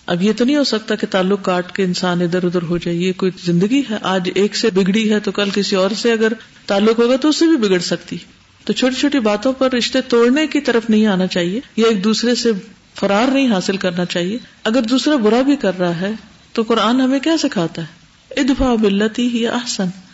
[0.06, 2.98] اب یہ تو نہیں ہو سکتا کہ تعلق کاٹ کے انسان ادھر ادھر ہو جائے۔
[2.98, 6.34] یہ کوئی زندگی ہے۔ آج ایک سے بگڑی ہے تو کل کسی اور سے اگر
[6.66, 8.18] تعلق ہوگا تو اس سے بھی بگڑ سکتی۔
[8.66, 12.36] تو چھوٹی چھوٹی باتوں پر رشتے توڑنے کی طرف نہیں آنا چاہیے۔ یا ایک دوسرے
[12.36, 12.52] سے
[12.96, 16.12] فرار نہیں حاصل کرنا چاہیے۔ اگر دوسرا برا بھی کر رہا ہے
[16.54, 18.06] تو قرآن ہمیں کیا سکھاتا ہے؟
[18.42, 20.05] ادفا بلتی ہی احسن۔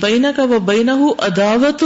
[0.00, 1.84] بینا کا وہ بینا اداوت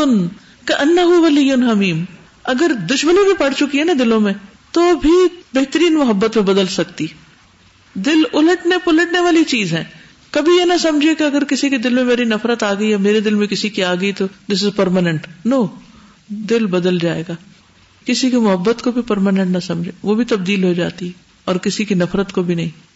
[1.06, 2.04] ولی حمیم
[2.44, 4.32] اگر دشمنی بھی پڑ چکی ہے نا دلوں میں،
[4.70, 7.06] تو بھی بہترین محبت میں بدل سکتی۔
[7.94, 9.84] دل الٹنے پلٹنے والی چیز ہے۔
[10.30, 12.96] کبھی یہ نہ سمجھے کہ اگر کسی کے دل میں میری نفرت آ گئی یا
[12.96, 15.66] میرے دل میں کسی کی آ گئی تو دس از پرماننٹ نو
[16.28, 17.34] دل بدل جائے گا۔
[18.04, 21.12] کسی کی محبت کو بھی پرماننٹ نہ سمجھے، وہ بھی تبدیل ہو جاتی
[21.44, 22.91] اور کسی کی نفرت کو بھی نہیں۔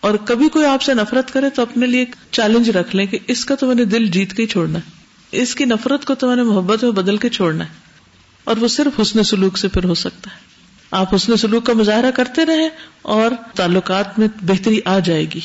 [0.00, 3.44] اور کبھی کوئی آپ سے نفرت کرے تو اپنے لیے چیلنج رکھ لیں کہ اس
[3.44, 4.90] کا تو میں نے دل جیت کے ہی چھوڑنا ہے۔
[5.32, 7.70] اس کی نفرت کو تو میں نے محبت میں بدل کے چھوڑنا ہے۔
[8.44, 10.36] اور وہ صرف حسن سلوک سے پھر ہو سکتا ہے۔
[10.90, 12.68] آپ حسن سلوک کا مظاہرہ کرتے رہے
[13.02, 15.40] اور تعلقات میں بہتری آ جائے گی۔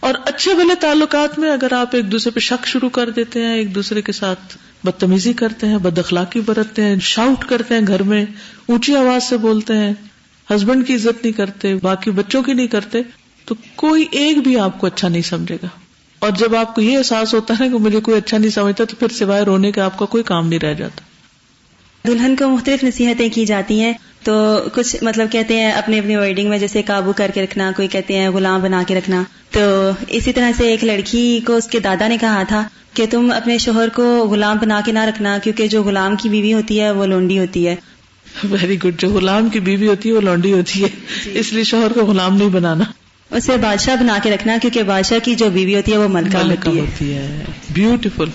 [0.00, 3.54] اور اچھے بھلے تعلقات میں اگر آپ ایک دوسرے پہ شک شروع کر دیتے ہیں،
[3.54, 8.02] ایک دوسرے کے ساتھ بدتمیزی کرتے ہیں، بد اخلاقی برتتے ہیں شاؤٹ کرتے ہیں گھر
[8.02, 8.24] میں،
[8.66, 9.92] اونچی آواز سے بولتے ہیں
[10.50, 12.98] ہسبینڈ کی عزت نہیں کرتے، باقی بچوں کی نہیں کرتے
[13.44, 15.68] تو کوئی ایک بھی آپ کو اچھا نہیں سمجھے گا۔
[16.18, 18.96] اور جب آپ کو یہ احساس ہوتا ہے کہ مجھے کوئی اچھا نہیں سمجھتا تو
[18.96, 21.00] پھر سوائے رونے کا آپ کا کوئی کام نہیں رہ جاتا۔
[22.08, 26.48] دلہن کو مختلف نصیحتیں کی جاتی ہیں۔ تو کچھ مطلب کہتے ہیں اپنی اپنی ورڈنگ
[26.48, 30.32] میں جیسے قابو کر کے رکھنا کوئی کہتے ہیں غلام بنا کے رکھنا۔ تو اسی
[30.32, 33.88] طرح سے ایک لڑکی کو اس کے دادا نے کہا تھا کہ تم اپنے شوہر
[33.88, 37.38] کو غلام بنا کے نہ رکھنا کیونکہ جو غلام کی بیوی ہوتی ہے وہ لونڈی
[37.38, 37.76] ہوتی ہے۔
[38.44, 40.88] ویری گڈ جو غلام کی بیوی ہوتی ہے وہ لونڈی ہوتی ہے۔
[41.24, 42.84] جی۔ اس لیے شوہر کو غلام نہیں بنانا۔
[43.34, 46.68] اسے بادشاہ بنا کے رکھنا کیونکہ بادشاہ کی جو بیوی ہوتی ہے وہ ملکہ ملکہ
[46.68, 48.28] ہوتی ہے۔ ہوتی ہے۔ بیوٹیفل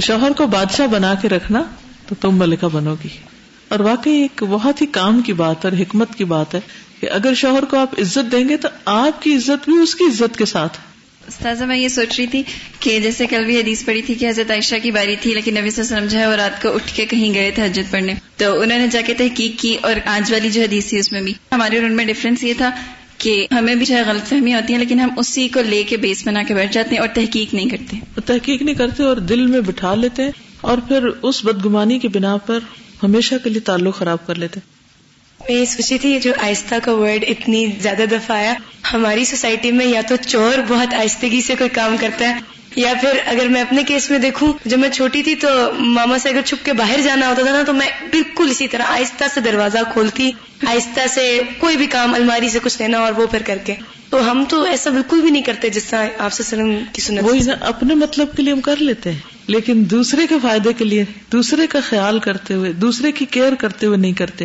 [0.00, 1.62] شوہر کو بادشاہ بنا کے رکھنا
[2.08, 3.08] تو تم ملکہ بنو گی
[3.68, 6.60] اور واقعی ایک بہت ہی کام کی بات اور حکمت کی بات ہے
[7.00, 10.04] کہ اگر شوہر کو آپ عزت دیں گے تو آپ کی عزت بھی اس کی
[10.04, 10.84] عزت کے ساتھ ہے۔
[11.28, 12.42] استاذہ میں یہ سوچ رہی تھی
[12.80, 15.70] کہ جیسے کل بھی حدیث پڑھی تھی کہ حضرت عائشہ کی باری تھی لیکن نبی
[15.70, 17.92] صلی اللہ علیہ وسلم جو ہے وہ رات کو اٹھ کے کہیں گئے تھے حجت
[17.92, 21.12] پڑھنے۔ تو انہوں نے جا کے تحقیق کی اور آج والی جو حدیث تھی اس
[21.12, 22.70] میں بھی۔ ہمارے اور ان میں ڈفرینس یہ تھا
[23.26, 25.96] کہ ہمیں بھی جو ہے غلط فہمیاں ہوتی ہیں لیکن ہم اسی کو لے کے
[25.96, 29.16] بیس بنا کے بیٹھ جاتے ہیں اور تحقیق نہیں کرتے۔ وہ تحقیق نہیں کرتے اور
[29.16, 32.58] دل میں بٹھا لیتے ہیں اور پھر اس بدگمانی کی بنا پر
[33.02, 34.76] ہمیشہ کے لیے تعلق خراب کر لیتے ہیں۔
[35.48, 38.54] میں یہ سوچی تھی جو آہستہ کا ورڈ اتنی زیادہ دفعہ آیا
[38.92, 43.18] ہماری سوسائٹی میں یا تو چور بہت آہستگی سے کوئی کام کرتا ہے یا پھر
[43.26, 46.64] اگر میں اپنے کیس میں دیکھوں جب میں چھوٹی تھی تو ماما سے اگر چھپ
[46.64, 50.30] کے باہر جانا ہوتا تھا نا تو میں بالکل اسی طرح آہستہ سے دروازہ کھولتی
[50.66, 53.74] آہستہ سے کوئی بھی کام الماری سے کچھ لینا اور وہ پھر کر کے۔
[54.10, 57.22] تو ہم تو ایسا بالکل بھی نہیں کرتے جس طرح آپ سے سلم کی سنت۔
[57.22, 60.84] وہی نا اپنے مطلب کے لیے ہم کر لیتے ہیں لیکن دوسرے کے فائدے کے
[60.84, 64.44] لیے دوسرے کا خیال کرتے ہوئے دوسرے کی کیئر کرتے ہوئے نہیں کرتے۔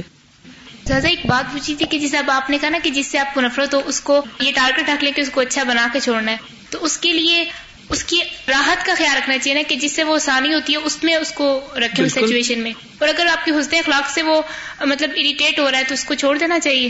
[0.86, 3.20] زیادہ ایک بات پوچھی تھی کہ جسے اب آپ نے کہا نا کہ جس سے
[3.20, 5.88] آپ کو نفرت ہو اس کو یہ ٹارگیٹ رکھ لے کہ اس کو اچھا بنا
[5.94, 6.38] کے چھوڑنا ہے۔
[6.70, 7.46] تو اس کے لیے
[7.92, 10.78] اس کی راحت کا خیال رکھنا چاہیے نا کہ جس سے وہ آسانی ہوتی ہے
[10.78, 14.22] اس میں اس کو رکھے اس۔ سچویشن میں۔ اور اگر آپ کے حسن اخلاق سے
[14.22, 14.42] وہ
[14.86, 16.90] مطلب اریٹیٹ ہو رہا ہے تو اس کو چھوڑ دینا چاہیے۔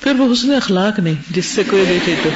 [0.00, 2.30] پھر وہ حسن اخلاق نہیں جس سے کوئی ریلیٹ ہو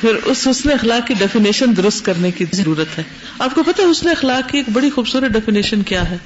[0.00, 3.02] پھر اس حسن اخلاق کی ڈیفینیشن درست کرنے کی ضرورت ہے۔
[3.38, 6.16] آپ کو پتا حسن اخلاق کی ایک بڑی خوبصورت ڈیفینیشن کیا ہے؟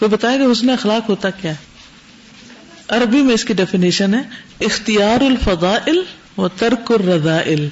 [0.00, 1.56] وہ بتائے گا حسن اخلاق ہوتا کیا ہے۔
[2.88, 4.20] عربی میں اس کی ڈیفینیشن ہے
[4.60, 6.02] اختیار الفضائل
[6.36, 7.68] و ترک الرذائل۔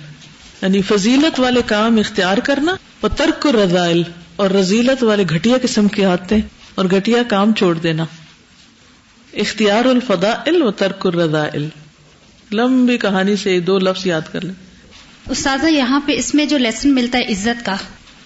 [0.62, 4.02] یعنی فضیلت والے کام اختیار کرنا و ترک الرذائل
[4.36, 6.40] اور رضیلت والے گھٹیا قسم کی عادتیں
[6.74, 8.04] اور گھٹیا کام چھوڑ دینا۔
[9.34, 11.68] اختیار الفضائل و ترک الرذائل۔
[12.52, 14.54] لمبی کہانی سے دو لفظ یاد کر لیں۔
[15.30, 17.76] استاذہ یہاں پہ اس میں جو لیسن ملتا ہے عزت کا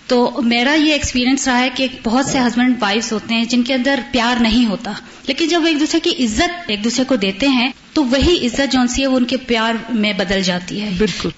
[0.07, 3.75] تو میرا یہ ایکسپیرینس رہا ہے کہ بہت سے ہسبینڈ وائفس ہوتے ہیں جن کے
[3.75, 4.93] اندر پیار نہیں ہوتا۔
[5.27, 8.73] لیکن جب وہ ایک دوسرے کی عزت ایک دوسرے کو دیتے ہیں تو وہی عزت
[8.73, 11.29] جون سی ہے وہ ان کے پیار میں بدل جاتی ہے۔ بالکل۔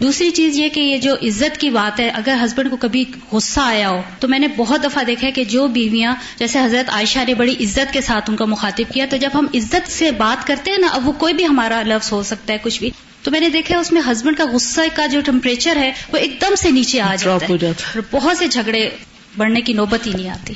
[0.00, 3.60] دوسری چیز یہ کہ یہ جو عزت کی بات ہے اگر ہسبینڈ کو کبھی غصہ
[3.60, 7.18] آیا ہو تو میں نے بہت دفعہ دیکھا ہے کہ جو بیویاں جیسے حضرت عائشہ
[7.26, 10.46] نے بڑی عزت کے ساتھ ان کا مخاطب کیا تو جب ہم عزت سے بات
[10.46, 12.90] کرتے ہیں نا اب وہ کوئی بھی ہمارا لفظ ہو سکتا ہے کچھ بھی
[13.22, 16.40] تو میں نے دیکھا اس میں ہسبینڈ کا غصہ کا جو ٹمپریچر ہے وہ ایک
[16.40, 18.90] دم سے نیچے آ جاتا ہے اور بہت سے جھگڑے
[19.36, 20.54] بڑھنے کی نوبت ہی نہیں آتی۔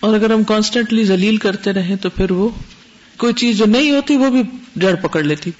[0.00, 2.48] اور اگر ہم کانسٹینٹلی ذلیل کرتے رہیں تو پھر وہ
[3.16, 4.42] کوئی چیز جو نہیں ہوتی وہ بھی
[4.76, 5.50] جڑ پکڑ لیتی۔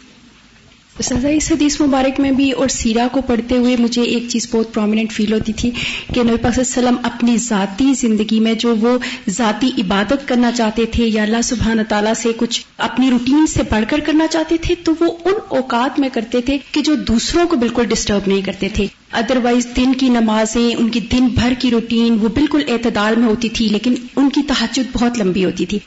[1.03, 4.75] سزا اس حدیث مبارک میں بھی اور سیرا کو پڑھتے ہوئے مجھے ایک چیز بہت
[4.75, 5.71] پرومیننٹ فیل ہوتی تھی
[6.15, 10.29] کہ نبی پاک صلی اللہ علیہ وسلم اپنی ذاتی زندگی میں جو وہ ذاتی عبادت
[10.29, 14.27] کرنا چاہتے تھے یا اللہ سبحانہ تعالیٰ سے کچھ اپنی روٹین سے پڑھ کر کرنا
[14.27, 18.21] چاہتے تھے، تو وہ ان اوقات میں کرتے تھے کہ جو دوسروں کو بالکل ڈسٹرب
[18.27, 22.63] نہیں کرتے تھے۔ ادروائز دن کی نمازیں، ان کی دن بھر کی روٹین وہ بالکل
[22.69, 25.79] اعتدال میں ہوتی تھی، لیکن ان کی تحجد بہت لمبی ہوتی تھی۔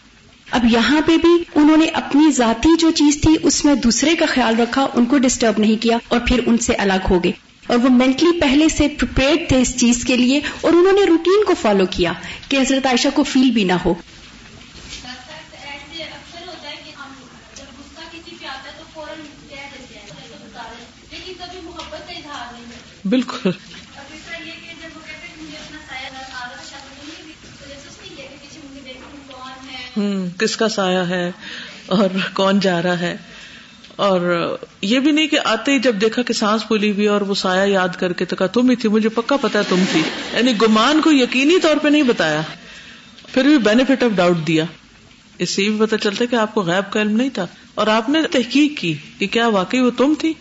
[0.54, 4.26] اب یہاں پہ بھی انہوں نے اپنی ذاتی جو چیز تھی اس میں دوسرے کا
[4.30, 7.32] خیال رکھا، ان کو ڈسٹرب نہیں کیا اور پھر ان سے الگ ہو گئے۔
[7.68, 11.44] اور وہ مینٹلی پہلے سے پریپیئرڈ تھے اس چیز کے لیے اور انہوں نے روٹین
[11.44, 12.14] کو فالو کیا
[12.50, 13.94] کہ حضرت عائشہ کو فیل بھی نہ ہو۔
[23.06, 23.73] بالکل۔
[29.98, 31.32] ہوں، کس کا سایہ ہے
[31.86, 33.18] اور کون جا رہا ہے؟
[33.96, 34.48] اور
[34.82, 37.72] یہ بھی نہیں کہ آتے ہی جب دیکھا کہ سانس پھولی ہوئی اور وہ سایہ
[37.72, 40.02] یاد کر کے تو کہا، تم ہی تھی، مجھے پکا پتا تم تھی۔
[40.34, 42.42] یعنی گمان کو یقینی طور پہ نہیں بتایا۔
[43.34, 44.66] پھر بھی بینیفٹ آف ڈاؤٹ دیا۔
[45.38, 48.10] اس سے بھی پتا چلتا کہ آپ کو غیب کا علم نہیں تھا۔ اور آپ
[48.10, 50.34] نے تحقیق کی کہ کیا واقعی وہ تم تھی؟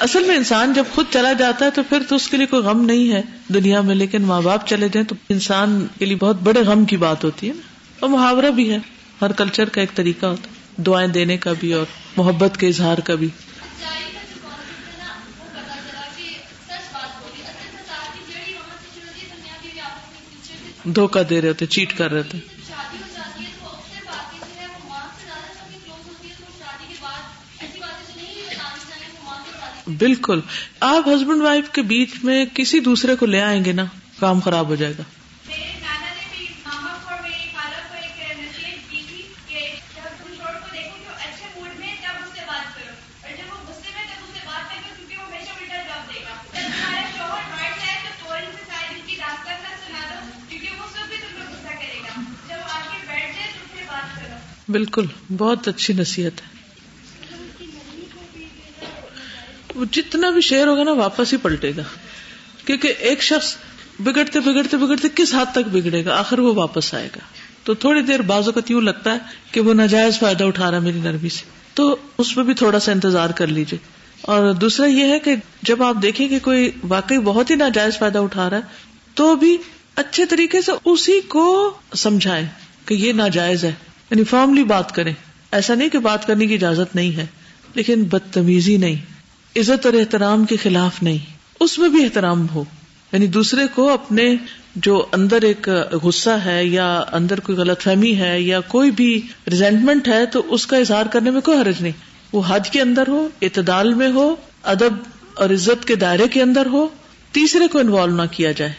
[0.00, 2.62] اصل میں انسان جب خود چلا جاتا ہے تو پھر تو اس کے لیے کوئی
[2.62, 6.36] غم نہیں ہے دنیا میں، لیکن ماں باپ چلے جائیں تو انسان کے لیے بہت
[6.36, 7.60] بڑے غم کی بات ہوتی ہے نا۔
[8.00, 8.78] اور محاورہ بھی ہے۔
[9.22, 11.86] ہر کلچر کا ایک طریقہ ہوتا ہے۔ دعائیں دینے کا بھی اور
[12.16, 13.28] محبت کے اظہار کا بھی۔
[20.84, 22.38] دھوکہ دے رہے ہوتے، چیٹ کر رہے تھے
[29.98, 30.40] بالکل۔
[30.80, 33.84] آپ ہسبینڈ وائف کے بیچ میں کسی دوسرے کو لے آئیں گے نا
[34.18, 35.02] کام خراب ہو جائے گا۔
[54.68, 56.52] بالکل بہت اچھی نصیحت ہے وہ
[59.92, 61.82] جتنا بھی شیر ہوگا نا واپس ہی پلٹے گا۔
[62.64, 63.56] کیونکہ ایک شخص
[63.98, 67.18] بگڑتے بگڑتے بگڑتے کس حد تک بگڑے گا؟ آخر وہ واپس آئے گا۔
[67.64, 69.18] تو تھوڑی دیر بازو کا یوں لگتا ہے
[69.52, 72.92] کہ وہ ناجائز فائدہ اٹھا رہا میری نرمی سے۔ تو اس میں بھی تھوڑا سا
[72.92, 73.78] انتظار کر لیجیے
[74.22, 78.18] اور دوسرا یہ ہے کہ جب آپ دیکھیں کہ کوئی واقعی بہت ہی ناجائز فائدہ
[78.18, 78.62] اٹھا رہا ہے،
[79.14, 79.56] تو بھی
[79.96, 82.46] اچھے طریقے سے اسی کو سمجھائیں
[82.86, 83.72] کہ یہ ناجائز ہے۔
[84.10, 85.14] یعنی فارملی بات کریں۔
[85.52, 87.26] ایسا نہیں کہ بات کرنے کی اجازت نہیں ہے،
[87.74, 89.09] لیکن بدتمیزی نہیں۔
[89.56, 91.18] عزت اور احترام کے خلاف نہیں،
[91.60, 92.64] اس میں بھی احترام ہو۔
[93.12, 94.36] یعنی دوسرے کو اپنے
[94.76, 100.08] جو اندر ایک غصہ ہے یا اندر کوئی غلط فہمی ہے یا کوئی بھی ریزینٹمنٹ
[100.08, 101.92] ہے تو اس کا اظہار کرنے میں کوئی حرج نہیں۔
[102.32, 104.94] وہ حد کے اندر ہو، اعتدال میں ہو، ادب
[105.34, 106.88] اور عزت کے دائرے کے اندر ہو،
[107.32, 108.72] تیسرے کو انوالو نہ کیا جائے۔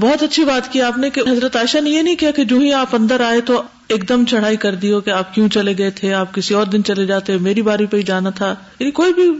[0.00, 2.58] بہت اچھی بات کی آپ نے کہ حضرت عائشہ نے یہ نہیں کیا کہ جو
[2.58, 5.78] ہی آپ اندر آئے تو ایک دم چڑھائی کر دی ہو کہ آپ کیوں چلے
[5.78, 8.90] گئے تھے، آپ کسی اور دن چلے جاتے، میری باری پہ ہی جانا تھا۔ یعنی
[8.90, 9.30] کوئی بھی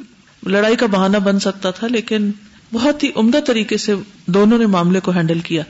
[0.50, 2.30] لڑائی کا بہانہ بن سکتا تھا، لیکن
[2.72, 3.94] بہت ہی عمدہ طریقے سے
[4.26, 5.62] دونوں نے معاملے کو ہینڈل کیا۔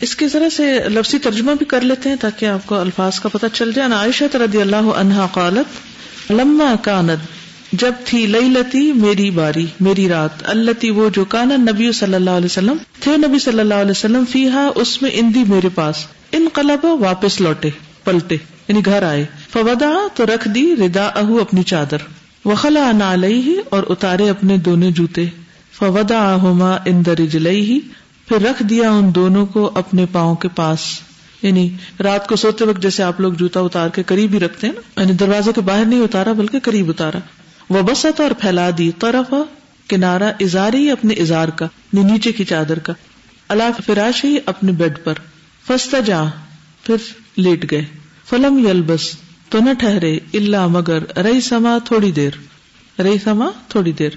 [0.00, 3.28] اس کے ذرا سے لفظی ترجمہ بھی کر لیتے ہیں تاکہ آپ کو الفاظ کا
[3.28, 7.37] پتہ چل جائے۔ عائشہ رضی اللہ عنہا قالت، لما کانت
[7.72, 12.30] جب تھی لئی لتی میری باری، میری رات اللہ وہ جو کانا نبی صلی اللہ
[12.30, 16.48] علیہ وسلم تھے، نبی صلی اللہ علیہ وسلم فی اس میں اندی میرے پاس۔ ان
[16.52, 17.70] قلب واپس لوٹے،
[18.04, 18.36] پلٹے
[18.68, 21.96] یعنی گھر آئے۔ فودا تو رکھ دی ردا اہو اپنی چادر۔
[22.44, 25.24] وخلا نہ ہی اور اتارے اپنے دونوں جوتے۔
[25.72, 27.80] فودا ہوما اندر جلئی ہی
[28.28, 30.80] پھر رکھ دیا ان دونوں کو اپنے پاؤں کے پاس۔
[31.42, 34.74] یعنی رات کو سوتے وقت جیسے آپ لوگ جوتا اتار کے قریب ہی رکھتے ہیں
[34.74, 37.18] نا یعنی دروازے کے باہر نہیں اتارا بلکہ قریب اتارا۔
[37.70, 39.34] وہ بسط اور پھیلا دی طرف
[39.88, 42.92] کنارا ازاری اپنے ازار کا یعنی نیچے کی چادر کا۔
[43.48, 45.14] اللہ فراش ہی اپنے بیڈ پر۔
[45.66, 46.22] فستا جا،
[46.82, 46.96] پھر
[47.36, 47.84] لیٹ گئے۔
[48.28, 49.16] فلم یلبس،
[49.48, 52.30] تو نہ ٹھہرے اللہ مگر رئی سما تھوڑی دیر۔
[53.02, 54.10] رئی سما تھوڑی دیر۔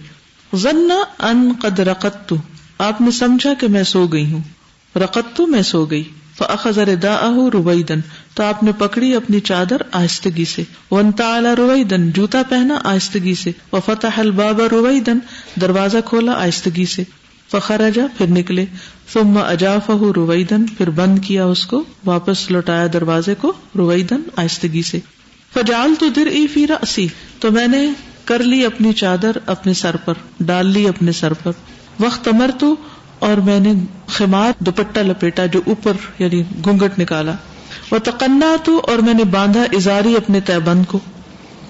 [0.54, 2.34] ضن ان قد رقت
[2.78, 4.42] آپ نے سمجھا کہ میں سو گئی ہوں۔
[4.96, 6.04] رقت میں سو گئی۔
[6.42, 8.00] فخر دا رویدن
[8.34, 13.52] تو آپ نے پکڑی اپنی چادر آہستگی سے۔ ون تعلی رویدن جوتا پہنا آہستگی سے۔
[13.72, 15.20] وہ فتح الباب رویدن
[15.62, 17.04] دروازہ کھولا آہستگی سے۔
[17.52, 17.82] فخر
[18.18, 18.66] پھر نکلے۔
[19.14, 25.00] ثم اجاف رویدن پھر بند کیا اس کو۔ واپس لوٹایا دروازے کو رویدن آہستگی سے۔
[25.54, 26.66] فجال تو در ای فی
[27.40, 27.90] تو میں نے
[28.26, 31.52] کر لی اپنی چادر اپنے سر پر، ڈال لی اپنے سر پر۔
[32.00, 32.76] وقت امر تو
[33.22, 33.74] اور میں نے
[34.08, 37.32] خمار دوپٹا لپیٹا جو اوپر یعنی گھونگٹ نکالا۔
[37.92, 41.00] وہ تقنا تو اور میں نے باندھا ازاری اپنے تہ بند کو۔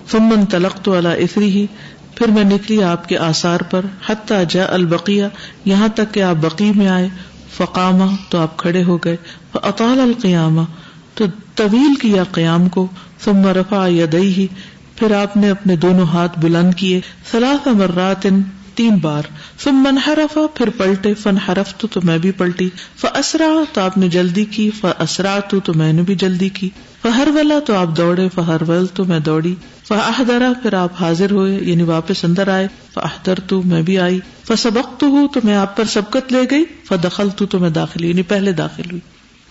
[0.08, 1.66] فمن تلق تو اللہ افری ہی
[2.16, 5.26] پھر میں نکلی آپ کے آسار پر۔ حتیٰ جا البقیہ
[5.66, 7.10] یہاں تک کہ آپ بقی میں آئے۔
[7.58, 9.18] فقامہ تو آپ کھڑے ہو گئے۔
[9.54, 10.62] اطال القیامہ
[11.14, 12.88] تو طویل کیا قیام کو۔
[13.24, 14.48] ثم رفع یدئی ہی
[14.96, 18.28] پھر آپ نے اپنے دونوں ہاتھ بلند کیے۔ ثلاث مرات
[18.76, 19.24] تین بار۔
[19.58, 23.98] فن من حرفا پھر پلٹے۔ فن حرف تو, میں بھی پلٹی۔ ف اسرا تو آپ
[23.98, 26.70] نے جلدی کی۔ ف اسرا تو, تو میں نے بھی جلدی کی۔
[27.02, 29.56] فہر ولا تو آپ دوڑے۔ فہر ول تو میں دوڑی۔
[29.88, 35.00] فہدرا پھر آپ حاضر ہوئے۔ یعنی واپس اندر آئے۔ فہدر تو میں بھی آئی۔ فسبق
[35.00, 38.22] تو ہوں تو میں آپ پر سبقت لے گئی۔ فدخل تو, تو میں داخل یعنی
[38.22, 39.02] پہلے داخل ہوئی۔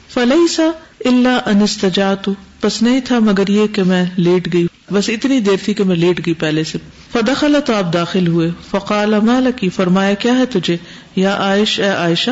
[0.09, 0.71] فلئی سا
[1.05, 5.57] اللہ انستجا تو بس نہیں تھا مگر یہ کہ میں لیٹ گئی۔ بس اتنی دیر
[5.65, 6.79] تھی کہ میں لیٹ گئی پہلے سے۔
[7.13, 9.15] فدخل تو آپ داخل ہوئے۔ فقال
[9.57, 10.77] کی فرمایا، کیا ہے تجھے؟
[11.17, 12.31] یا عائش، اے عائشہ،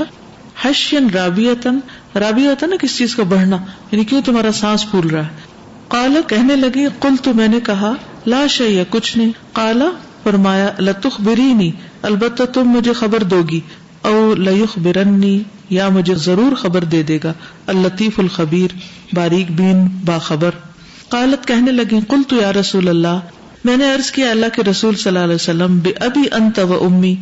[0.63, 1.79] حشین رابیتن
[2.15, 3.57] رابیتا نا کس چیز کا بڑھنا؟
[3.93, 5.31] یعنی کیوں تمہارا سانس پھول رہا ہے؟
[5.89, 7.93] کالا کہنے لگی کل تو میں نے کہا
[8.27, 9.87] لاش یا کچھ نہیں۔ کالا
[10.23, 11.71] فرمایا لطخ بری
[12.03, 13.61] البتہ تم مجھے خبر دو گی
[14.03, 17.33] او لخ برنی یا مجھے ضرور خبر دے دے گا۔
[17.67, 18.77] الطیف الخبیر،
[19.13, 20.51] باریک بین، باخبر۔
[21.09, 23.21] قالت کہنے لگی کل تو یا رسول اللہ،
[23.65, 26.85] میں نے عرض کیا، اللہ کے رسول صلی اللہ علیہ وسلم بے ابھی انت و
[26.85, 27.15] امی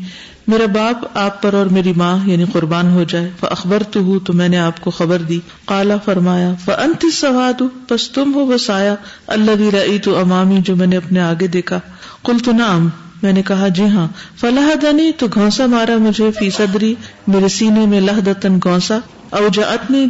[0.48, 4.32] میرا باپ آپ پر اور میری ماں یعنی قربان ہو جائے اخبر تو ہوں تو
[4.32, 8.94] میں نے آپ کو خبر دی۔ کالا فرمایا انت سواد بس تم ہو بس آیا
[9.26, 11.80] اللہ بھی رئی تو امامی، جو میں نے اپنے آگے دیکھا۔
[12.24, 12.88] کل تو نام
[13.22, 16.94] میں نے کہا جی ہاں۔ فلاح دنی تو گھونسا مارا مجھے، فی صدری،
[17.26, 18.98] میرے سینے میں لہ دتن گھونسا،
[19.30, 19.48] او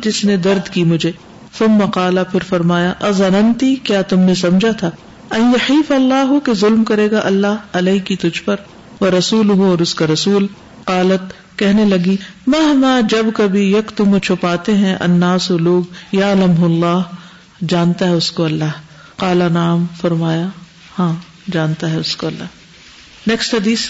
[0.03, 1.13] جس نے درد کی مجھے۔
[1.59, 4.91] ثم قال پھر فرمایا، ازننتی؟ کیا تم نے سمجھا تھا؟
[5.31, 8.57] ان یحیف اللہ کہ ظلم کرے گا اللہ علیہ کی تجھ پر
[9.01, 10.47] وہ رسول ہو اور اس کا رسول؟
[10.85, 12.17] قالت، کہنے لگی،
[12.47, 17.01] مہما جب کبھی یک تم چھپاتے ہیں اناس لوگ یا لمح اللہ،
[17.69, 18.73] جانتا ہے اس کو اللہ۔
[19.17, 20.47] کالا نام فرمایا
[20.99, 21.15] ہاں
[21.53, 22.45] جانتا ہے اس کو اللہ۔
[23.27, 23.81] نیکسٹ حدیث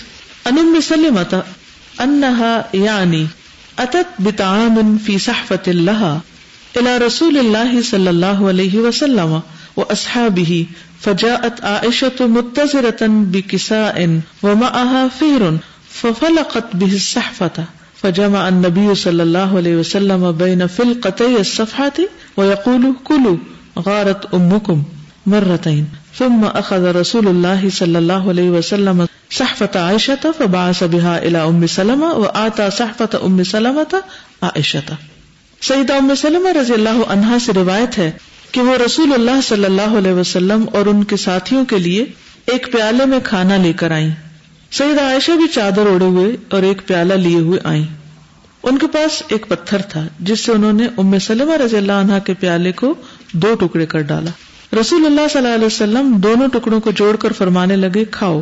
[0.44, 1.35] ان سلمت
[1.98, 3.24] انہا یعنی
[3.76, 6.18] اتت بطعام فی صحفت اللہ۔
[6.77, 9.39] الى رسول اللہ صلی اللہ علیہ وسلم
[9.77, 10.62] و اصحابہ
[11.01, 15.57] فجاءت عائشة متزرة بكساء ومعها فهر
[15.91, 17.65] ففلقت به الصحفة
[18.03, 23.37] فجمع النبي صلى الله عليه وسلم بين فلقتي الصفحة ويقول كلوا
[23.79, 24.83] غارت امكم
[25.27, 31.67] مرتين ثم اخذ رسول الله صلى الله عليه وسلم صحفة عائشة فبعث بها الى ام
[31.67, 34.03] سلمة وآتى صحفة ام سلمة
[34.43, 34.99] عائشة
[35.68, 38.11] سیدہ ام سلمہ رضی اللہ عنہا سے روایت ہے
[38.52, 42.05] کہ وہ رسول اللہ صلی اللہ علیہ وسلم اور ان کے ساتھیوں کے لیے
[42.46, 44.11] ایک پیالے میں کھانا لے کر آئیں۔
[44.70, 47.85] سیدہ عائشہ بھی چادر اوڑے ہوئے اور ایک پیالہ لیے ہوئے آئیں۔
[48.62, 52.12] ان کے پاس ایک پتھر تھا جس سے انہوں نے ام سلمہ رضی اللہ عنہ
[52.24, 52.94] کے پیالے کو
[53.33, 54.31] دو ٹکڑے کر ڈالا۔
[54.81, 58.40] رسول اللہ صلی اللہ علیہ وسلم دونوں ٹکڑوں کو جوڑ کر فرمانے لگے، کھاؤ،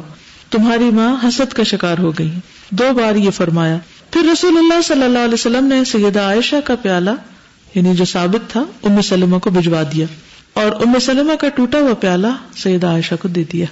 [0.51, 2.31] تمہاری ماں حسد کا شکار ہو گئی۔
[2.71, 3.79] دو بار یہ فرمایا
[4.15, 7.11] پھر رسول اللہ صلی اللہ علیہ وسلم نے سیدہ عائشہ کا پیالہ
[7.75, 10.07] یعنی جو ثابت تھا، ام سلمہ کو بھجوا دیا۔
[10.53, 13.67] اور ام سلمہ کا ٹوٹا ہوا پیالہ سیدہ عائشہ کو دے دیا۔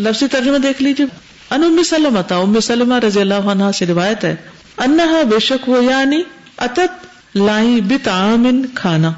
[0.00, 1.06] لفظی ترجمہ دیکھ لیجیے
[1.50, 4.36] ان ام سلمہ تھا۔ ام سلمہ رضی اللہ عنہ سے روایت ہے۔
[4.78, 6.22] انہا بے شک وہ یعنی
[6.58, 9.12] اتت لائی بت عامن کھانا۔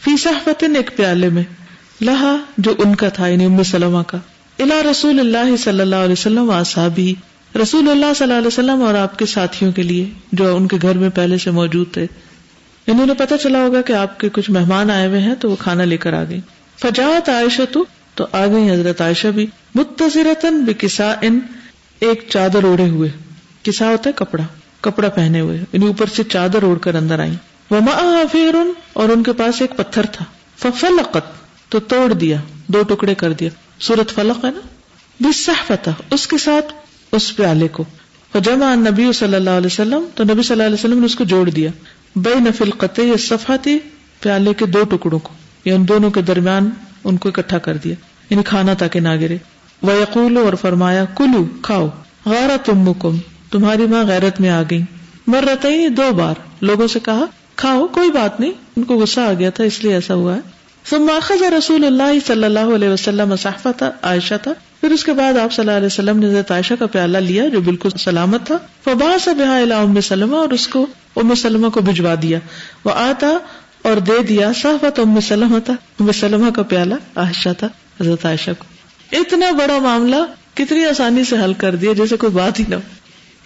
[0.00, 1.44] فی صحفت ایک پیالے میں
[2.00, 4.18] لہا جو ان کا تھا یعنی ام سلمہ کا۔
[4.58, 7.14] الا رسول اللہ صلی اللہ علیہ وسلم آسابی
[7.54, 10.76] رسول اللہ صلی اللہ علیہ وسلم اور آپ کے ساتھیوں کے لیے جو ان کے
[10.82, 12.06] گھر میں پہلے سے موجود تھے،
[12.86, 15.56] انہوں نے پتا چلا ہوگا کہ آپ کے کچھ مہمان آئے ہوئے ہیں تو وہ
[15.56, 16.40] کھانا لے کر آ گئی
[16.80, 17.84] فجاوت عائشہ تو
[18.14, 21.40] تو آ گئی حضرت عائشہ بھی۔ متضرتن بکسا ان
[22.00, 23.08] ایک چادر اوڑے ہوئے۔
[23.62, 24.44] کسا ہوتا ہے؟ کپڑا
[24.80, 27.34] کپڑا پہنے ہوئے۔ یعنی اوپر سے چادر اوڑھ کر اندر آئی
[27.70, 30.24] وما فیرن، اور ان کے پاس ایک پتھر تھا۔
[30.56, 31.32] ففلقت،
[31.68, 32.36] تو توڑ دیا،
[32.66, 34.60] دو ٹکڑے کر دیا۔ سورت فلق ہے نا؟
[35.20, 35.50] بس
[36.10, 36.72] اس کے ساتھ
[37.12, 37.84] اس پیالے کو۔
[38.44, 41.24] جمع نبی صلی اللہ علیہ وسلم، تو نبی صلی اللہ علیہ وسلم نے اس کو
[41.24, 41.70] جوڑ دیا۔
[42.16, 43.78] بے نفل قطع صفا تھی
[44.20, 45.32] پیالے کے دو ٹکڑوں کو۔
[45.64, 46.70] یا ان دونوں کے درمیان
[47.04, 47.94] ان کو اکٹھا کر دیا۔
[48.30, 49.36] یعنی کھانا تاکہ نہ گرے۔
[49.82, 51.88] وہ یقول اور فرمایا، کلو، کھاؤ۔
[52.26, 53.16] غارا تم مکم
[53.50, 54.82] تمہاری ماں غیرت میں آ گئی
[55.26, 57.24] مر رہتا دو بار۔ لوگوں سے کہا،
[57.56, 60.40] کھاؤ، کوئی بات نہیں۔ ان کو غصہ آ گیا تھا، اس لیے ایسا ہوا ہے۔
[60.90, 63.68] ثم اخذ رسول اللہ صلی اللہ علیہ وسلم صحفہ
[64.02, 66.86] عائشہ تھا۔ پھر اس کے بعد آپ صلی اللہ علیہ وسلم نے حضرت عائشہ کا
[66.86, 71.34] پیالہ لیا جو بالکل سلامت تھا۔ فبا سا بحا ام سلمہ اور اس کو ام
[71.34, 72.38] سلمہ کو بھجوا دیا۔
[72.84, 73.28] وہ آتا
[73.82, 77.66] اور دے دیا۔ صحفت ام سلمہ تھا۔ ام سلمہ کا پیالہ عائشہ تھا،
[78.00, 78.64] حضرت عائشہ کو۔
[79.16, 80.16] اتنا بڑا معاملہ
[80.54, 82.76] کتنی آسانی سے حل کر دیا جیسے کوئی بات ہی نہ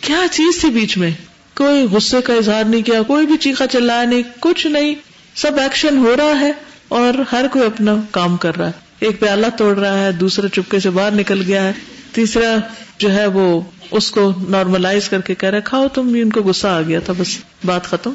[0.01, 1.11] کیا چیز تھی بیچ میں؟
[1.57, 4.94] کوئی غصے کا اظہار نہیں کیا، کوئی بھی چیخا چلایا نہیں، کچھ نہیں۔
[5.35, 6.53] سب ایکشن ہو رہا ہے
[6.88, 10.80] اور ہر کوئی اپنا کام کر رہا ہے۔ ایک پیالہ توڑ رہا ہے دوسرا چپکے
[10.80, 11.72] سے باہر نکل گیا ہے،
[12.12, 12.56] تیسرا
[12.98, 16.42] جو ہے وہ اس کو نارملائز کر کے کہہ رہا کھاؤ تم بھی، ان کو
[16.42, 18.12] غصہ آ گیا تھا، بس بات ختم۔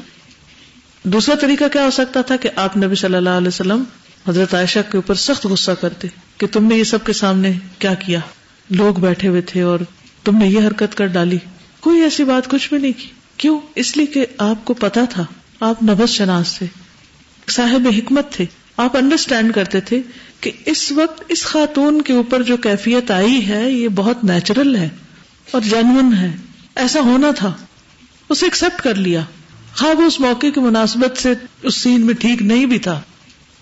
[1.04, 3.84] دوسرا طریقہ کیا ہو سکتا تھا کہ آپ نبی صلی اللہ علیہ وسلم
[4.28, 7.94] حضرت عائشہ کے اوپر سخت غصہ کرتے، کہ تم نے یہ سب کے سامنے کیا
[7.94, 8.20] کیا؟
[8.70, 9.80] لوگ بیٹھے ہوئے تھے اور
[10.24, 11.38] تم نے یہ حرکت کر ڈالی۔
[11.80, 15.26] کوئی ایسی بات کچھ بھی نہیں کی۔ کیوں؟ اس لیے کہ آپ کو پتا تھا،
[15.60, 16.68] آپ نبس شناس تھے،
[17.50, 18.46] صاحب حکمت تھے۔
[18.78, 20.02] آپ انڈرسٹینڈ کرتے تھے
[20.42, 24.90] کہ اس وقت اس خاتون کے اوپر جو کیفیت آئی ہے، یہ بہت نیچرل ہے
[25.52, 26.36] اور جینون ہے۔
[26.76, 27.54] ایسا ہونا تھا۔
[28.30, 32.42] اسے ایکسپٹ کر لیا۔ ہاں، خواب اس موقع کی مناسبت سے اس سین میں ٹھیک
[32.42, 33.02] نہیں بھی تھا۔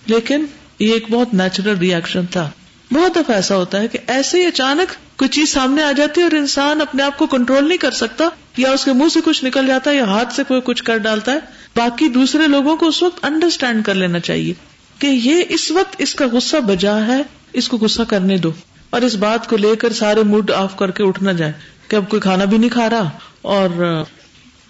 [0.06, 0.46] لیکن
[0.80, 2.50] یہ ایک بہت نیچرل ریئیکشن تھا۔
[2.92, 6.26] بہت دفعہ ایسا ہوتا ہے کہ ایسے ہی اچانک کوئی چیز سامنے آ جاتی ہے
[6.26, 8.26] اور انسان اپنے آپ کو کنٹرول نہیں کر سکتا،
[8.58, 10.98] یا اس کے منہ سے کچھ نکل جاتا ہے یا ہاتھ سے کوئی کچھ کر
[10.98, 11.40] ڈالتا ہے۔
[11.76, 14.54] باقی دوسرے لوگوں کو اس وقت انڈرسٹینڈ کر لینا چاہیے۔
[15.00, 17.22] کہ یہ اس وقت اس کا غصہ بجا ہے،
[17.54, 18.52] اس کو غصہ کرنے دو۔
[18.90, 21.52] اور اس بات کو لے کر سارے موڈ آف کر کے اٹھ نہ جائے
[21.88, 23.10] کہ اب کوئی کھانا بھی نہیں کھا رہا۔
[23.42, 23.70] اور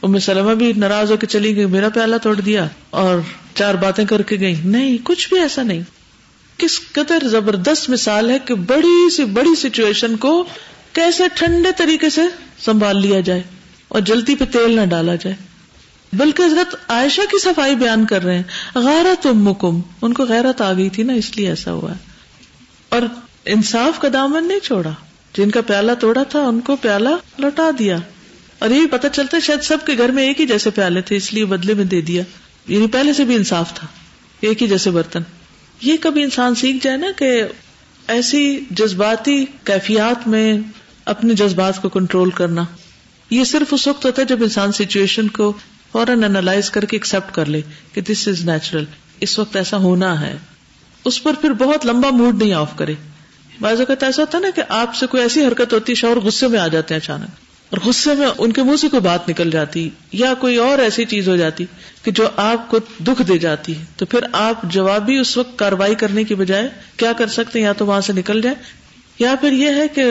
[0.04, 3.20] ام سلمہ بھی ناراض ہو کے چلی گئی، میرا پیالہ توڑ دیا اور
[3.56, 5.82] چار باتیں کر کے گئی۔ نہیں، کچھ بھی ایسا نہیں۔
[6.58, 10.46] کس قدر زبردست مثال ہے کہ بڑی سی، بڑی سچویشن کو
[10.94, 12.22] کیسے ٹھنڈے طریقے سے
[12.66, 13.44] سنبھال لیا جائے
[13.88, 15.49] اور جلدی پہ تیل نہ ڈالا جائے۔
[16.14, 18.44] بلکہ حضرت عائشہ کی صفائی بیان کر رہے ہیں۔
[18.76, 21.98] غیرت امکم۔ ان کو غیرت آ گئی تھی نا، اس لیے ایسا ہوا ہے۔
[22.90, 23.02] اور
[23.46, 24.90] انصاف کا دامن نہیں چھوڑا۔
[25.38, 27.98] جن کا پیالہ توڑا تھا، ان کو پیالہ لوٹا دیا۔
[28.60, 31.16] اور یہی پتا چلتا ہے، شاید سب کے گھر میں ایک ہی جیسے پیالے تھے،
[31.16, 32.24] اس لیے بدلے میں دے دیا۔
[32.68, 33.88] یعنی پہلے سے بھی انصاف تھا،
[34.40, 35.22] ایک ہی جیسے برتن۔
[35.82, 37.44] یہ کبھی انسان سیکھ جائے نا کہ
[38.08, 40.60] ایسی جذباتی کیفیات میں
[41.06, 42.66] اپنے جذبات کو کنٹرول کرنا۔
[43.30, 45.54] یہ صرف اس وقت ہوتا ہے جب انسان سچویشن کو
[45.92, 47.62] فوراً اینالائز کر کے ایکسپٹ کر لے
[47.94, 48.86] کہ دس از نیچرل
[49.20, 50.38] اس وقت ایسا ہونا ہے۔
[51.06, 52.94] اس پر پھر بہت لمبا موڈ نہیں آف کرے۔
[53.62, 56.20] بعض اوقات ایسا ہوتا ہے نا کہ آپ سے کوئی ایسی حرکت ہوتی ہے شوہر
[56.20, 57.30] غصے میں آ جاتے ہیں اچانک۔
[57.70, 61.06] اور غصے میں ان کے منہ سے کوئی بات نکل جاتی یا کوئی اور ایسی
[61.06, 61.66] چیز ہو جاتی
[62.04, 65.96] کہ جو آپ کو دکھ دے جاتی ہے۔ تو پھر آپ جوابی اس وقت کاروائی
[65.96, 68.56] کرنے کی بجائے کیا کر سکتے ہیں؟ یا تو وہاں سے نکل جائے
[69.20, 70.04] یا پھر یہ ہے کہ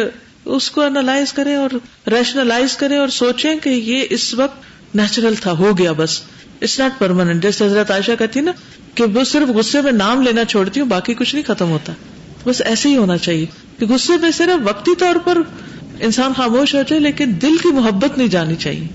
[0.44, 1.70] اس کو انالائز کریں اور
[2.08, 6.20] ریشنلائز کریں اور سوچیں کہ یہ اس وقت نیچرل تھا، ہو گیا بس۔
[6.62, 8.52] اٹس ناٹ پرماننٹ جیسے حضرت عائشہ کہتی نا
[8.94, 11.92] کہ وہ صرف غصے میں نام لینا چھوڑتی ہوں، باقی کچھ نہیں ختم ہوتا۔
[12.44, 13.46] بس ایسے ہی ہونا چاہیے
[13.78, 15.38] کہ غصے میں صرف وقتی طور پر
[16.00, 18.86] انسان خاموش ہو جائے، لیکن دل کی محبت نہیں جانی چاہیے۔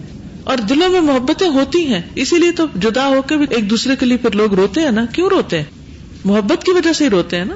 [0.44, 3.96] اور دلوں میں محبتیں ہوتی ہیں، اسی لیے تو جدا ہو کے بھی ایک دوسرے
[3.96, 5.66] کے لیے پھر لوگ روتے ہیں نا۔ کیوں روتے ہیں؟
[6.26, 7.56] محبت کی وجہ سے ہی روتے ہیں نا۔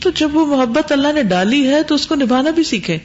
[0.00, 2.98] تو جب وہ محبت اللہ نے ڈالی ہے تو اس کو نبھانا بھی سیکھے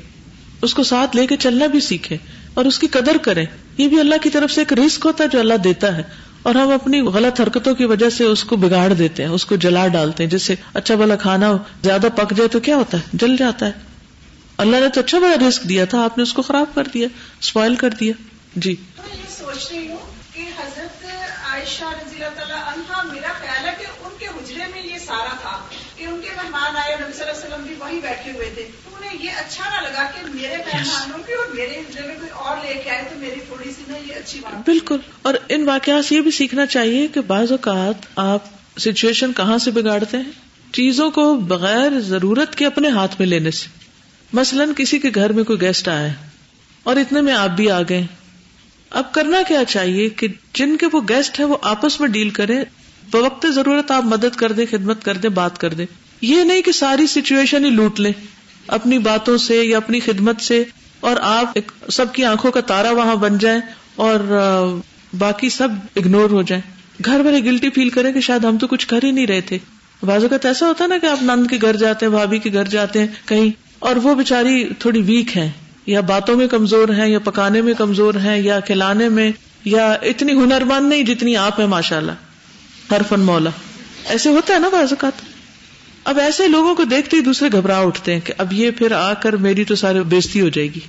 [0.61, 2.17] اس کو ساتھ لے کے چلنا بھی سیکھے
[2.53, 3.45] اور اس کی قدر کریں۔
[3.77, 6.01] یہ بھی اللہ کی طرف سے ایک رسک ہوتا ہے جو اللہ دیتا ہے
[6.43, 9.55] اور ہم اپنی غلط حرکتوں کی وجہ سے اس کو بگاڑ دیتے ہیں، اس کو
[9.55, 13.03] جلا ڈالتے ہیں، جس سے اچھا بلا کھانا زیادہ پک جائے تو کیا ہوتا ہے؟
[13.13, 13.71] جل جاتا ہے۔
[14.57, 17.07] اللہ نے تو اچھا بڑا رسک دیا تھا، آپ نے اس کو خراب کر دیا
[17.41, 18.13] اسپوائل کر دیا۔
[18.55, 19.97] جی۔ میں یہ سوچ رہی ہوں
[20.33, 21.05] کہ حضرت
[21.51, 25.35] عائشہ رضی اللہ تعالیٰ عنہ میرا خیال ہے کہ ان کے حجرے میں یہ سارا
[25.41, 25.57] تھا
[25.97, 28.67] کہ ان کے مہمان آئے، نبی صلی اللہ علیہ وسلم بھی وہیں بیٹھے ہوئے تھے۔
[29.23, 32.89] یہ اچھا نہ لگا کہ میرے مہمانوں کی اور میرے میں کوئی اور لے کے
[32.89, 36.21] آئے تو میری تھوڑی سی نا یہ اچھی بات بالکل۔ اور ان واقعات سے یہ
[36.21, 38.39] بھی سیکھنا چاہیے کہ بعض اوقات آپ
[38.79, 40.31] سچویشن کہاں سے بگاڑتے ہیں؟
[40.73, 43.67] چیزوں کو بغیر ضرورت کے اپنے ہاتھ میں لینے سے۔
[44.33, 46.07] مثلاً کسی کے گھر میں کوئی گیسٹ آیا
[46.83, 48.05] اور اتنے میں آپ بھی آ گئے
[48.89, 52.63] اب کرنا کیا چاہیے کہ جن کے وہ گیسٹ ہیں وہ آپس میں ڈیل کریں۔
[53.11, 55.85] بوقت ضرورت آپ مدد کر دیں خدمت کر دیں بات کر دیں۔
[56.21, 58.11] یہ نہیں کہ ساری سچویشن ہی لوٹ لیں۔
[58.67, 60.63] اپنی باتوں سے یا اپنی خدمت سے
[60.99, 61.57] اور آپ
[61.91, 63.59] سب کی آنکھوں کا تارا وہاں بن جائیں
[63.95, 64.19] اور
[65.17, 66.61] باقی سب اگنور ہو جائیں۔
[67.05, 69.57] گھر والے گلٹی فیل کریں کہ شاید ہم تو کچھ کر ہی نہیں رہے تھے۔
[70.03, 72.53] بعض اوقات ایسا ہوتا ہے نا کہ آپ نند کے گھر جاتے ہیں، بھابھی کے
[72.53, 73.49] گھر جاتے ہیں کہیں
[73.79, 75.51] اور وہ بےچاری تھوڑی ویک ہے
[75.85, 79.31] یا باتوں میں کمزور ہے یا پکانے میں کمزور ہے یا کھلانے میں،
[79.65, 82.11] یا اتنی ہنر مند نہیں جتنی آپ ہے ماشاء اللہ
[82.91, 83.49] ہر فن مولا۔
[84.05, 85.32] ایسے ہوتا ہے نا بعض اوقات۔
[86.03, 89.13] اب ایسے لوگوں کو دیکھتے ہی دوسرے گھبراہ اٹھتے ہیں کہ اب یہ پھر آ
[89.13, 90.79] کر میری تو سارے بےزتی ہو جائے گی۔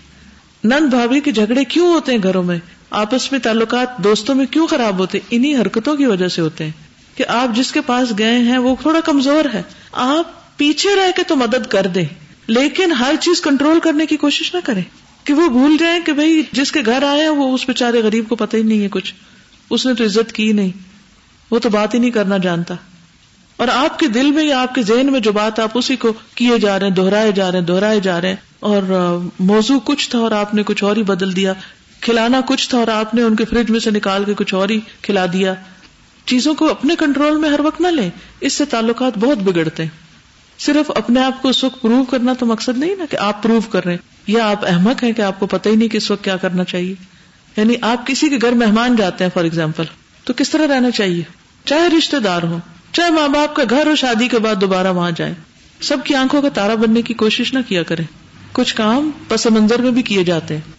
[0.64, 2.58] نند بھابھی کے جھگڑے کیوں ہوتے ہیں گھروں میں؟
[2.90, 6.64] آپس میں تعلقات دوستوں میں کیوں خراب ہوتے ہیں؟ انہیں حرکتوں کی وجہ سے ہوتے
[6.64, 6.70] ہیں
[7.14, 9.62] کہ آپ جس کے پاس گئے ہیں وہ تھوڑا کمزور ہے۔
[9.92, 12.04] آپ پیچھے رہ کے تو مدد کر دیں،
[12.46, 14.82] لیکن ہر چیز کنٹرول کرنے کی کوشش نہ کریں۔
[15.24, 18.36] کہ وہ بھول جائیں کہ بھائی جس کے گھر آیا وہ اس بےچارے غریب کو
[18.36, 19.14] پتہ ہی نہیں ہے کچھ۔
[19.70, 20.70] اس نے تو عزت کی نہیں۔
[21.50, 22.74] وہ تو بات ہی نہیں کرنا جانتا۔
[23.56, 26.12] اور آپ کے دل میں یا آپ کے ذہن میں جو بات آپ اسی کو
[26.34, 28.82] کیے جا رہے ہیں، دہرائے جا رہے ہیں، دہرائے جا رہے ہیں، اور
[29.38, 31.52] موضوع کچھ تھا اور آپ نے کچھ اور ہی بدل دیا،
[32.00, 34.68] کھلانا کچھ تھا اور آپ نے ان کے فریج میں سے نکال کے کچھ اور
[34.68, 35.54] ہی کھلا دیا۔
[36.26, 39.90] چیزوں کو اپنے کنٹرول میں ہر وقت نہ لیں، اس سے تعلقات بہت بگڑتے ہیں۔
[40.58, 43.60] صرف اپنے آپ کو اس وقت پروو کرنا تو مقصد نہیں نا کہ آپ پروو
[43.70, 46.10] کر رہے ہیں، یا آپ احمد ہیں کہ آپ کو پتہ ہی نہیں کہ اس
[46.10, 46.94] وقت کیا کرنا چاہیے۔
[47.56, 49.84] یعنی آپ کسی کے گھر مہمان جاتے ہیں فار ایگزامپل
[50.24, 51.22] تو کس طرح رہنا چاہیے؟
[51.64, 52.58] چاہے رشتے دار ہو
[52.94, 55.34] چاہے ماں باپ کا گھر ہو، شادی کے بعد دوبارہ وہاں جائیں
[55.80, 58.04] سب کی آنکھوں کا تارا بننے کی کوشش نہ کیا کریں
[58.52, 60.72] کچھ کام پس منظر میں بھی کیے جاتے۔ ہیں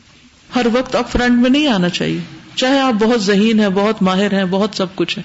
[0.56, 2.20] ہر وقت اب فرنٹ میں نہیں آنا چاہیے۔
[2.56, 5.24] چاہے آپ بہت ذہین ہیں، بہت ماہر ہیں، بہت سب کچھ ہے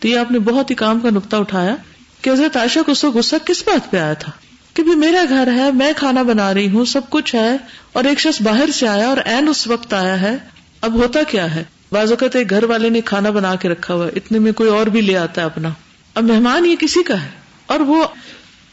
[0.00, 1.76] تو یہ آپ نے بہت ہی کام کا نقطہ اٹھایا
[2.22, 4.32] کہ حضرت عائشہ کو سو غصہ کس بات پہ آیا تھا؟
[4.74, 7.56] کہ بھی میرا گھر ہے، میں کھانا بنا رہی ہوں، سب کچھ ہے
[7.92, 10.36] اور ایک شخص باہر سے آیا اور این اس وقت آیا ہے۔
[10.80, 14.06] اب ہوتا کیا ہے؟ بعض اوقات ایک گھر والے نے کھانا بنا کے رکھا ہوا
[14.16, 15.68] اتنے میں کوئی اور بھی لے آتا ہے اپنا۔
[16.14, 17.30] اب مہمان یہ کسی کا ہے
[17.66, 18.04] اور وہ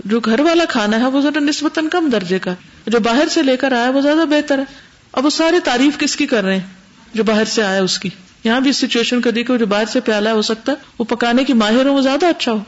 [0.05, 2.53] جو گھر والا کھانا ہے وہ ذرا نسبتاً کم درجے کا
[2.87, 4.63] جو باہر سے لے کر آیا وہ زیادہ بہتر ہے۔
[5.11, 6.67] اب وہ ساری تعریف کس کی کر رہے ہیں؟
[7.13, 8.09] جو باہر سے آیا اس کی۔
[8.43, 11.53] یہاں بھی سچویشن کو دیکھو، جو باہر سے پیالہ ہو سکتا ہے، وہ پکانے کی
[11.53, 12.59] ماہر ہو، وہ زیادہ اچھا ہو۔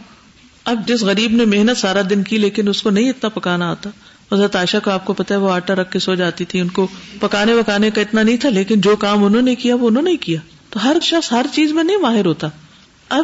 [0.66, 3.90] اب جس غریب نے محنت سارا دن کی، لیکن اس کو نہیں اتنا پکانا آتا۔
[4.34, 6.68] حضرت عائشہ کو آپ کو پتا ہے، وہ آٹا رکھ کے سو جاتی تھی۔ ان
[6.68, 6.88] کو
[7.20, 10.18] پکانے وکانے کا اتنا نہیں تھا، لیکن جو کام انہوں نے کیا، وہ انہوں نے
[10.18, 12.48] کیا۔ تو ہر شخص ہر چیز میں نہیں ماہر ہوتا۔
[13.10, 13.24] اب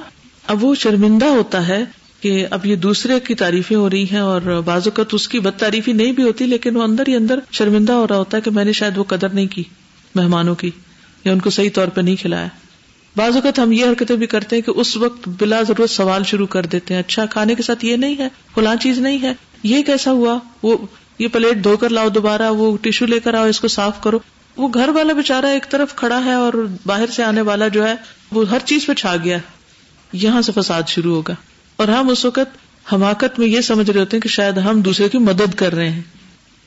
[0.49, 1.83] اب وہ شرمندہ ہوتا ہے
[2.21, 5.59] کہ اب یہ دوسرے کی تعریفیں ہو رہی ہیں اور بعض اوقات اس کی بد
[5.59, 8.51] تعریفی نہیں بھی ہوتی، لیکن وہ اندر ہی اندر شرمندہ ہو رہا ہوتا ہے کہ
[8.51, 9.63] میں نے شاید وہ قدر نہیں کی
[10.15, 10.71] مہمانوں کی
[11.25, 12.47] یا ان کو صحیح طور پہ نہیں کھلایا۔
[13.15, 16.47] بعض اوقات ہم یہ حرکتیں بھی کرتے ہیں کہ اس وقت بلا ضرورت سوال شروع
[16.47, 19.33] کر دیتے ہیں اچھا کھانے کے ساتھ یہ نہیں ہے، فلاں چیز نہیں ہے۔
[19.63, 20.77] یہ کیسا ہوا، وہ
[21.19, 24.19] یہ پلیٹ دھو کر لاؤ دوبارہ، وہ ٹیشو لے کر آؤ، اس کو صاف کرو۔
[24.57, 26.53] وہ گھر والا بےچارا ایک طرف کھڑا ہے اور
[26.85, 27.95] باہر سے آنے والا جو ہے،
[28.31, 29.37] وہ ہر چیز پہ چھا گیا۔
[30.13, 31.35] یہاں سے فساد شروع ہوگا۔
[31.75, 32.57] اور ہم اس وقت
[32.93, 35.89] حماقت میں یہ سمجھ رہے ہوتے ہیں کہ شاید ہم دوسرے کی مدد کر رہے
[35.89, 36.01] ہیں۔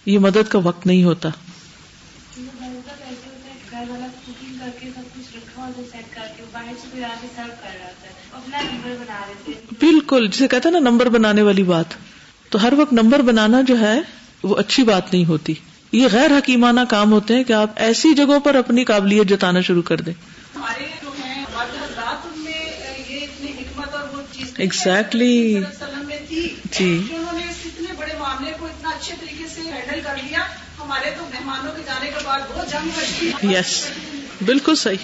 [0.07, 1.29] یہ مدد کا وقت نہیں ہوتا۔
[9.79, 11.85] بالکل، جسے کہتے ہیں نا نمبر بنانے والی بات۔
[12.49, 14.01] تو ہر وقت نمبر بنانا جو ہے،
[14.43, 15.55] وہ اچھی بات نہیں ہوتی۔
[15.93, 19.83] یہ غیر حکیمانہ کام ہوتے ہیں کہ آپ ایسی جگہوں پر اپنی قابلیت جتانا شروع
[19.83, 20.15] کر دیں۔
[20.55, 22.67] ہمارے جو ہیں مرد حضرات ان میں
[23.09, 23.95] یہ اتنی حکمت
[24.71, 30.39] تھی جی۔ اتنے بڑے معاملے کو اتنا اچھے طریقے سے ہینڈل کر لیا
[30.79, 33.87] ہمارے تو مہمانوں کے جانے کے بعد بہت جنگ بچتی یس
[34.45, 34.97] بالکل صحیح۔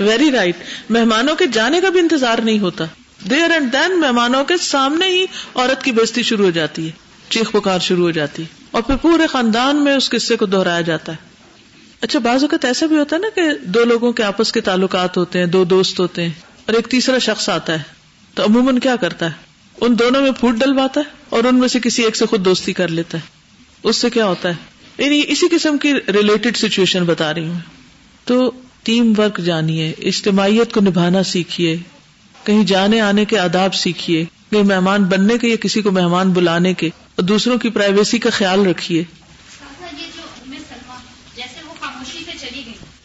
[0.00, 0.56] ویری رائٹ
[0.90, 2.84] مہمانوں کے جانے کا بھی انتظار نہیں ہوتا۔
[3.30, 6.90] دیر اینڈ دین مہمانوں کے سامنے ہی عورت کی بےزتی شروع ہو جاتی ہے۔
[7.28, 10.80] چیخ پکار شروع ہو جاتی ہے۔ اور پھر پورے خاندان میں اس قصے کو دہرایا
[10.80, 11.16] جاتا ہے۔
[12.00, 15.16] اچھا بعض اوقات ایسا بھی ہوتا ہے نا کہ دو لوگوں کے آپس کے تعلقات
[15.16, 17.78] ہوتے ہیں دو دوست ہوتے ہیں۔ اور ایک تیسرا شخص آتا ہے
[18.34, 19.30] تو عموماً کیا کرتا ہے؟
[19.80, 22.72] ان دونوں میں پھوٹ ڈلواتا ہے اور ان میں سے کسی ایک سے خود دوستی
[22.72, 23.26] کر لیتا ہے۔
[23.82, 24.54] اس سے کیا ہوتا ہے؟
[25.04, 27.58] یعنی اسی قسم کی ریلیٹڈ سچویشن بتا رہی ہوں۔
[28.24, 28.50] تو
[28.82, 31.76] ٹیم ورک جانیے اجتماعیت کو نبھانا سیکھیے
[32.44, 36.74] کہیں جانے آنے کے آداب سیکھیے کہیں مہمان بننے کے یا کسی کو مہمان بلانے
[36.74, 39.04] کے اور دوسروں کی پرائیویسی کا خیال رکھیے۔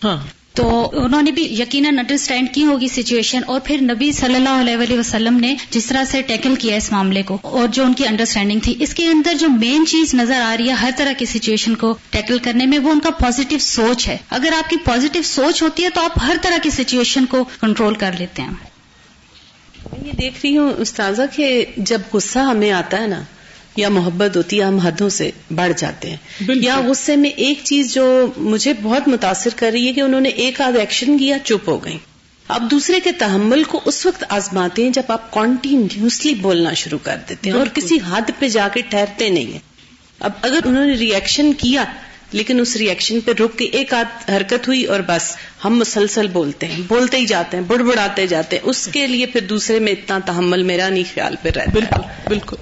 [0.03, 0.17] ہاں۔
[0.57, 4.77] تو انہوں نے بھی یقیناً انڈرسٹینڈ کی ہوگی سچویشن اور پھر نبی صلی اللہ علیہ
[4.77, 8.07] وآلہ وسلم نے جس طرح سے ٹیکل کیا اس معاملے کو اور جو ان کی
[8.07, 11.25] انڈرسٹینڈنگ تھی، اس کے اندر جو مین چیز نظر آ رہی ہے ہر طرح کی
[11.25, 15.21] سچویشن کو ٹیکل کرنے میں، وہ ان کا پازیٹو سوچ ہے۔ اگر آپ کی پازیٹو
[15.21, 20.07] سوچ ہوتی ہے تو آپ ہر طرح کی سچویشن کو کنٹرول کر لیتے ہیں۔ میں
[20.07, 23.21] یہ دیکھ رہی ہوں استاذہ کہ جب غصہ ہمیں آتا ہے نا
[23.77, 26.17] یا محبت ہوتی ہے ہم حدوں سے بڑھ جاتے ہیں۔
[26.49, 30.29] یا غصے میں ایک چیز جو مجھے بہت متاثر کر رہی ہے کہ انہوں نے
[30.29, 31.97] ایک آدھ ایکشن کیا چپ ہو گئی
[32.47, 37.15] اب دوسرے کے تحمل کو اس وقت آزماتے ہیں جب آپ کانٹینیوسلی بولنا شروع کر
[37.29, 39.59] دیتے ہیں اور کسی حد پہ جا کے ٹھہرتے نہیں ہیں۔
[40.19, 41.83] اب اگر انہوں نے ریئیکشن کیا
[42.31, 46.65] لیکن اس ریئیکشن پہ رک کے ایک آدھ حرکت ہوئی اور بس ہم مسلسل بولتے
[46.65, 49.91] ہیں بولتے ہی جاتے ہیں بڑ بڑاتے جاتے ہیں۔ اس کے لیے پھر دوسرے میں
[49.91, 52.55] اتنا تحمل میرا نہیں خیال پہ رہتا۔ بالکل بالکل۔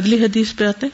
[0.00, 0.86] اگلی حدیث پہ آتے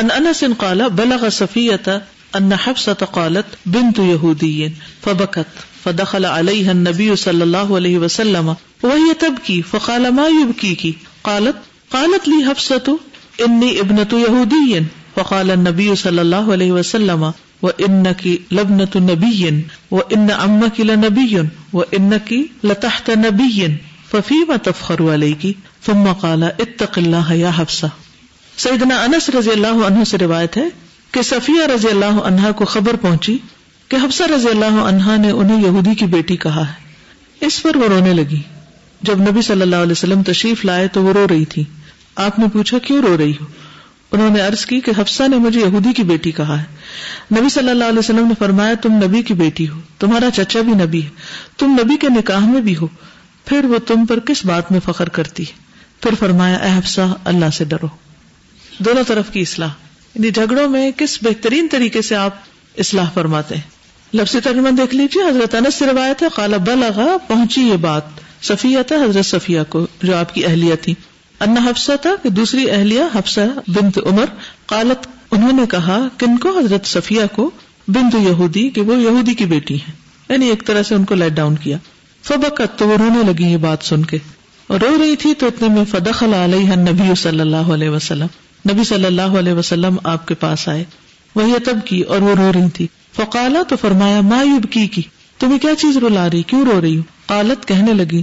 [0.00, 2.00] ان انس قال، بلغ صفیة
[2.36, 4.72] ان حفصة قالت بنت يهودي
[5.02, 5.46] فبكت
[5.84, 11.56] فدخل عليها النبي صلى الله عليه وسلم وهي تبكي فقال ما يبكيك قالت
[11.90, 12.98] قالت لي حفصة
[13.46, 14.82] اني ابنة يهودي
[15.16, 17.32] فقال النبي صلى الله عليه وسلم
[17.62, 22.34] وانك لابنة نبي وان عمك لنبي وانك
[22.64, 23.76] لتحت نبي
[24.12, 25.56] ففيما تفخر عليك
[25.86, 27.88] ثم قال اتق الله يا حفصة
[28.56, 30.68] سیدنا انس رضی اللہ عنہ سے روایت ہے
[31.10, 33.38] کہ صفیہ رضی اللہ عنہا کو خبر پہنچی
[33.88, 36.72] کہ حفصہ رضی اللہ عنہا نے انہیں یہودی کی بیٹی کہا ہے۔
[37.40, 38.40] اس پر وہ رونے لگی۔
[39.02, 41.64] جب نبی صلی اللہ علیہ وسلم تشریف لائے تو وہ رو رہی تھی۔
[42.16, 43.44] آپ نے پوچھا، کیوں رو رہی ہو؟
[44.12, 46.64] انہوں نے عرض کی کہ حفصہ نے مجھے یہودی کی بیٹی کہا ہے۔
[47.38, 50.72] نبی صلی اللہ علیہ وسلم نے فرمایا، تم نبی کی بیٹی ہو، تمہارا چچا بھی
[50.72, 51.08] نبی ہے،
[51.58, 52.86] تم نبی کے نکاح میں بھی ہو
[53.44, 55.62] پھر وہ تم پر کس بات میں فخر کرتی؟ ہے
[56.00, 57.86] پھر فرمایا، اے حفصہ، اللہ سے ڈرو۔
[58.78, 59.68] دونوں طرف کی اصلاح۔
[60.14, 62.34] یعنی جھگڑوں میں کس بہترین طریقے سے آپ
[62.78, 63.62] اصلاح فرماتے ہیں؟
[64.14, 68.02] لفظ ترجمہ دیکھ لیجیے حضرت انس سے روایت ہے، قال بلغا پہنچی یہ بات۔
[68.42, 70.94] صفیہ تھا، حضرت صفیہ کو، جو آپ کی اہلیہ تھی۔
[71.40, 74.24] انا حفصہ تھا کہ دوسری اہلیہ حفصہ بنت عمر
[74.66, 77.50] قالت، انہوں نے کہا، کن کو؟ حضرت صفیہ کو،
[77.88, 79.92] بنت یہودی، کہ وہ یہودی کی بیٹی ہے
[80.28, 81.78] یعنی ایک طرح سے ان کو لیٹ ڈاؤن کیا۔
[82.22, 84.18] فبکت تو وہ رونے لگی یہ بات سن کے۔
[84.66, 88.26] اور رو رہی تھی تو اتنے میں فدخل علیہ نبی صلی اللہ علیہ وسلم۔
[88.72, 90.84] نبی صلی اللہ علیہ وسلم آپ کے پاس آئے۔
[91.34, 95.02] وہی تب کی اور وہ رو رہی تھی۔ فقالا تو فرمایا مایوب کی کی؟
[95.38, 98.22] تمہیں کیا چیز رلا رہی؟ کیوں رو رہی ہوں قالت کہنے لگی،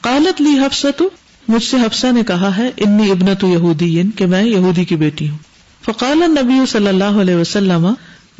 [0.00, 1.02] قالت لی حفصہ
[1.48, 5.38] مجھ سے حفصہ نے کہا ہے، انی ابنت یہودی کہ میں یہودی کی بیٹی ہوں۔
[5.84, 7.86] فقال نبی صلی اللہ علیہ وسلم،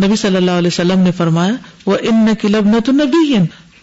[0.04, 1.52] نبی صلی اللہ علیہ وسلم نے فرمایا،
[1.86, 3.36] وہ ان کی لبنت نبی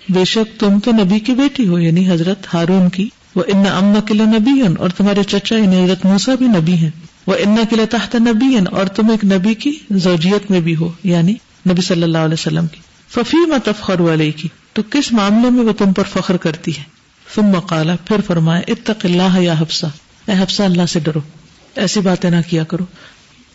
[0.10, 4.00] بے شک تم تو نبی کی بیٹی ہو یعنی حضرت ہارون کی۔ وہ ان اما
[4.08, 6.90] کل نبی اور تمہارے چچا یعنی حضرت موسا بھی نبی ہیں۔
[7.28, 11.34] وہ ان قلعہ تحت نبی اور تم ایک نبی کی زوجیت میں بھی ہو یعنی
[11.70, 12.80] نبی صلی اللہ علیہ وسلم کی۔
[13.10, 16.84] ففی میں تفخر والے کی تو کس معاملے میں وہ تم پر فخر کرتی ہے؟
[17.36, 19.86] تم مقالا پھر فرمائے اتق اللہ یا حفصہ۔
[20.26, 21.20] اے حفصہ، اللہ سے ڈرو۔
[21.76, 22.86] ایسی باتیں نہ کیا کرو۔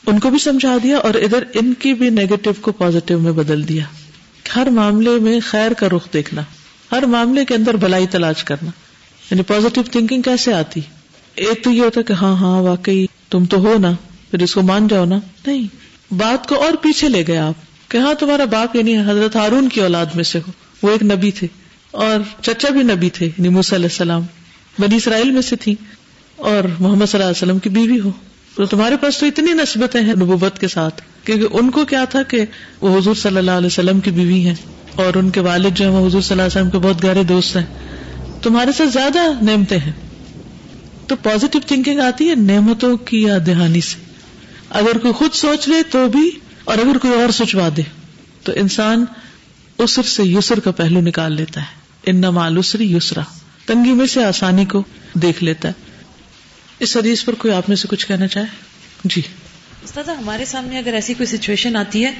[0.06, 3.68] ان کو بھی سمجھا دیا اور ادھر ان کی بھی نیگیٹو کو پازیٹو میں بدل
[3.68, 3.84] دیا۔
[4.56, 6.42] ہر معاملے میں خیر کا رخ دیکھنا،
[6.92, 8.70] ہر معاملے کے اندر بلائی تلاش کرنا۔
[9.30, 10.80] یعنی پازیٹو تھنکنگ کیسے آتی؟
[11.34, 13.92] ایک تو یہ ہوتا کہ ہاں ہاں واقعی تم تو ہو نا،
[14.30, 15.66] پھر اس کو مان جاؤ نا۔ نہیں،
[16.14, 19.80] بات کو اور پیچھے لے گئے آپ کہ ہاں تمہارا باپ یعنی حضرت ہارون کی
[19.80, 21.46] اولاد میں سے ہو، وہ ایک نبی تھے۔
[21.90, 24.22] اور چچا بھی نبی تھے یعنی موسیٰ علیہ السلام،
[24.78, 25.74] بنی اسرائیل میں سے تھی
[26.36, 28.10] اور محمد صلی اللہ علیہ وسلم کی بیوی ہو۔
[28.60, 32.22] تو تمہارے پاس تو اتنی نسبتیں ہیں نبوت کے ساتھ کیونکہ ان کو کیا تھا
[32.22, 32.44] کہ
[32.80, 34.54] وہ حضور صلی اللہ علیہ وسلم کی بیوی ہیں
[34.94, 37.22] اور ان کے والد جو ہیں وہ حضور صلی اللہ علیہ وسلم کے بہت گہرے
[37.22, 37.64] دوست ہیں۔
[38.42, 39.92] تمہارے ساتھ زیادہ نعمتیں ہیں۔
[41.06, 43.96] تو پازیٹو تھنکنگ آتی ہے نعمتوں کی یا دہانی سے۔
[44.70, 46.30] اگر کوئی خود سوچ لے تو بھی
[46.64, 47.82] اور اگر کوئی اور سوچوا دے۔
[48.44, 49.04] تو انسان
[49.78, 51.66] اسر سے یسر کا پہلو نکال لیتا ہے۔
[52.06, 53.22] ان مالوسری یسرا۔
[53.66, 54.82] تنگی میں سے آسانی کو
[55.14, 55.89] دیکھ لیتا ہے۔
[56.80, 58.46] اس حدیث پر کوئی آپ میں سے کچھ کہنا چاہے؟
[59.04, 59.22] جی۔
[59.84, 62.10] استاد ہمارے سامنے اگر ایسی کوئی سچویشن آتی ہے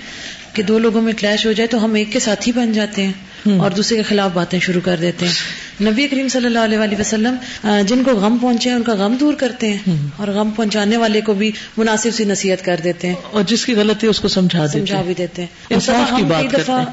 [0.52, 3.06] کہ دو لوگوں میں کلیش ہو جائے تو ہم ایک کے ساتھ ہی بن جاتے
[3.06, 3.12] ہیں
[3.58, 5.34] اور دوسرے کے خلاف باتیں شروع کر دیتے ہیں۔
[5.90, 7.34] نبی کریم صلی اللہ علیہ وآلہ وسلم
[7.86, 11.20] جن کو غم پہنچے ہیں ان کا غم دور کرتے ہیں اور غم پہنچانے والے
[11.20, 14.28] کو بھی مناسب سی نصیحت کر دیتے ہیں۔ اور جس کی غلطی ہے اس کو
[14.28, 16.84] سمجھا سمجھا بھی دیتے ہیں۔ ہم کئی دفعہ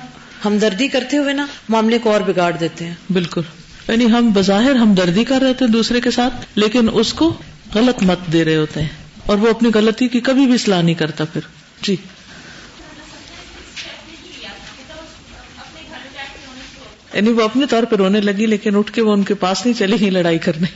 [0.45, 3.41] ہمدردی کرتے ہوئے نا معاملے کو اور بگاڑ دیتے ہیں۔ بالکل۔
[3.87, 7.37] یعنی ہم بظاہر ہمدردی کر رہے تھے دوسرے کے ساتھ لیکن اس کو
[7.75, 8.87] غلط مت دے رہے ہوتے ہیں
[9.25, 11.41] اور وہ اپنی غلطی کی کبھی بھی اصلاح نہیں کرتا پھر۔
[11.81, 11.95] جی۔
[17.13, 19.79] یعنی وہ اپنے طور پہ رونے لگی لیکن اٹھ کے وہ ان کے پاس نہیں
[19.79, 20.67] چلی ہی لڑائی کرنے۔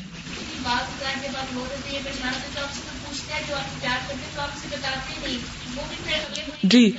[6.64, 6.92] جی۔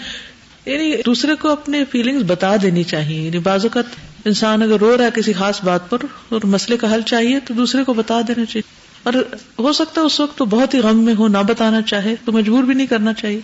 [0.66, 3.84] یعنی دوسرے کو اپنے فیلنگز بتا دینی چاہیے۔ یعنی بعض اوقات
[4.24, 7.55] انسان اگر رو رہا ہے کسی خاص بات پر اور مسئلے کا حل چاہیے تو
[7.55, 9.12] دوسرے کو بتا دینا چاہیے۔ اور
[9.59, 12.32] ہو سکتا ہے اس وقت تو بہت ہی غم میں ہو، نہ بتانا چاہے تو
[12.32, 13.40] مجبور بھی نہیں کرنا چاہیے۔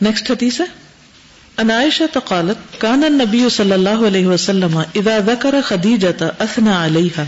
[0.00, 0.66] نیکسٹ حدیث ہے۔
[1.56, 7.22] انائشہ تقالت کان النبی صلی اللہ علیہ وسلم اذا ذکر خدیجہ اثنا علیہ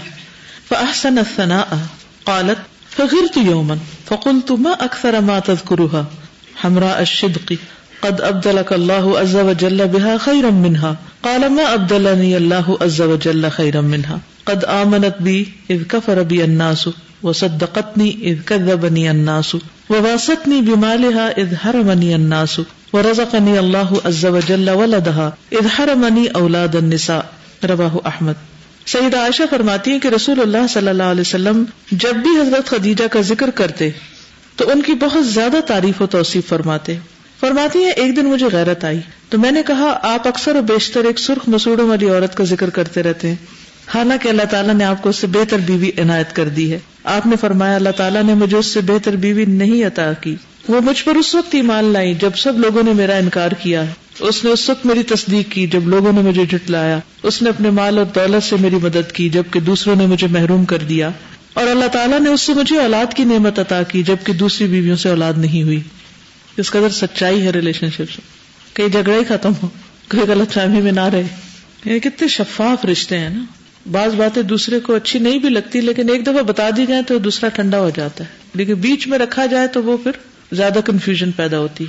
[0.68, 1.76] فاحسن الثناء
[2.24, 3.74] قالت، فغرت يوما
[4.08, 6.02] فقلت ما اكثر ما تذكرها
[6.64, 7.52] حمراء الشدق،
[8.00, 13.80] قد ابدلك الله عز وجل بها خيرا منها، قال ما ابدلني الله عز وجل خيرا
[13.80, 16.88] منها، قد آمنت بي اذ كفر بي الناس
[17.22, 19.56] وصدقتني اذ كذبني الناس
[19.90, 22.60] وواستني بمالها اذ حرمني الناس
[22.92, 27.20] ورزقني الله عز وجل ولدها اذ حرمني اولاد النساء
[27.64, 28.48] رواہ احمد
[28.86, 31.62] سیدہ عائشہ فرماتی ہیں کہ رسول اللہ صلی اللہ علیہ وسلم
[32.04, 33.90] جب بھی حضرت خدیجہ کا ذکر کرتے
[34.56, 36.96] تو ان کی بہت زیادہ تعریف و توصیف فرماتے
[37.40, 41.04] فرماتی ہیں ایک دن مجھے غیرت آئی تو میں نے کہا آپ اکثر و بیشتر
[41.04, 43.36] ایک سرخ مسوڑوں والی عورت کا ذکر کرتے رہتے ہیں
[43.94, 47.26] حالانکہ اللہ تعالیٰ نے آپ کو اس سے بہتر بیوی عنایت کر دی ہے۔ آپ
[47.26, 50.36] نے فرمایا، اللہ تعالیٰ نے مجھے اس سے بہتر بیوی نہیں عطا کی۔
[50.68, 53.84] وہ مجھ پر اس وقت ایمان لائی جب سب لوگوں نے میرا انکار کیا۔
[54.20, 57.70] اس نے اس وقت میری تصدیق کی جب لوگوں نے مجھے جٹلایا اس نے اپنے
[57.70, 61.10] مال اور دولت سے میری مدد کی جبکہ دوسروں نے مجھے محروم کر دیا۔
[61.54, 64.96] اور اللہ تعالیٰ نے اس سے مجھے اولاد کی نعمت عطا کی جبکہ دوسری بیویوں
[64.96, 65.80] سے اولاد نہیں ہوئی۔
[66.56, 68.22] اس قدر سچائی ہے ریلیشن شپ سے۔
[68.72, 69.68] کئی جھگڑا ہی ختم ہو۔
[70.10, 71.22] کوئی غلط فہمی میں نہ رہے۔
[71.84, 73.44] یعنی کتنے شفاف رشتے ہیں نا۔
[73.90, 77.18] بعض باتیں دوسرے کو اچھی نہیں بھی لگتی، لیکن ایک دفعہ بتا دی جائے تو
[77.18, 80.10] دوسرا ٹھنڈا ہو جاتا ہے۔ لیکن بیچ میں رکھا جائے تو وہ پھر
[80.52, 81.86] زیادہ کنفیوژن پیدا ہوتی۔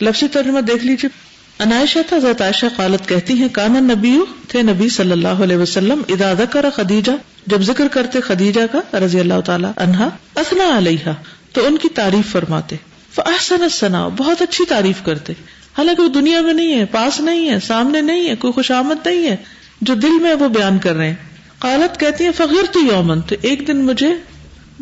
[0.00, 1.26] لفظی ترجمہ دیکھ لیجیے
[1.58, 6.02] انائشہ تھا، حضرت عائشہ قالت کہتی ہیں کانا نبی تھے نبی صلی اللہ علیہ وسلم
[6.08, 7.12] ادادہ کرا خدیجہ
[7.46, 11.08] جب ذکر کرتے خدیجہ کا رضی اللہ تعالی انہا اثنا علیہ
[11.52, 12.76] تو ان کی تعریف فرماتے۔
[13.14, 15.32] فاحسن الثناء، بہت اچھی تعریف کرتے۔
[15.78, 19.06] حالانکہ وہ دنیا میں نہیں ہے، پاس نہیں ہے، سامنے نہیں ہے، کوئی خوش آمد
[19.06, 19.36] نہیں ہے۔
[19.80, 21.14] جو دل میں وہ بیان کر رہے ہیں۔
[21.58, 24.08] قالت کہتی ہیں فخر تو یومن تو ایک دن مجھے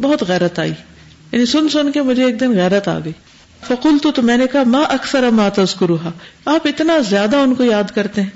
[0.00, 0.72] بہت غیرت آئی۔
[1.32, 3.12] یعنی سن سن کے مجھے ایک دن غیرت آ گئی۔
[3.68, 6.08] فکل تو میں نے کہا ماں اکثر ماں تذکرہ
[6.44, 8.30] آپ اتنا زیادہ ان کو یاد کرتے ہیں۔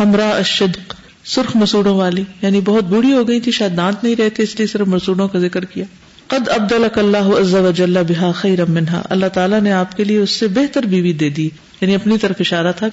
[0.00, 0.92] ہمرا اشد
[1.24, 4.66] سرخ مسوڑوں والی۔ یعنی بہت بوڑھی ہو گئی تھی، شاید دانت نہیں رہتے، اس لیے
[4.66, 5.84] صرف مسوڑوں کا ذکر کیا۔
[6.26, 10.30] قد عبد اللہ عز وجل بها خیر منها اللہ تعالیٰ نے آپ کے لیے اس
[10.30, 11.50] سے بہتر بیوی دے دی۔
[11.80, 12.86] یعنی اپنی طرف اشارہ تھا۔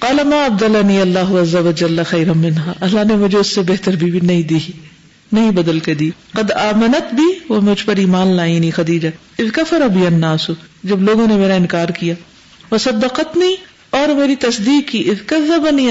[0.00, 2.72] قال ما عبد اللہ عز وجل خیر منها.
[2.80, 4.58] اللہ نے مجھے اس سے بہتر بیوی نہیں دی،
[5.32, 6.10] نہیں بدل کے دی.
[6.32, 9.08] قد آمنت بھی وہ مجھ پر ایمان لائی نہیں یعنی خدیجہ.
[9.54, 10.50] کفر ابی الناس،
[10.84, 12.14] جب لوگوں نے میرا انکار کیا.
[12.70, 13.54] وہ صدقتنی
[13.90, 15.02] اور میری تصدیق کی.
[15.10, 15.90] اذ کذبنی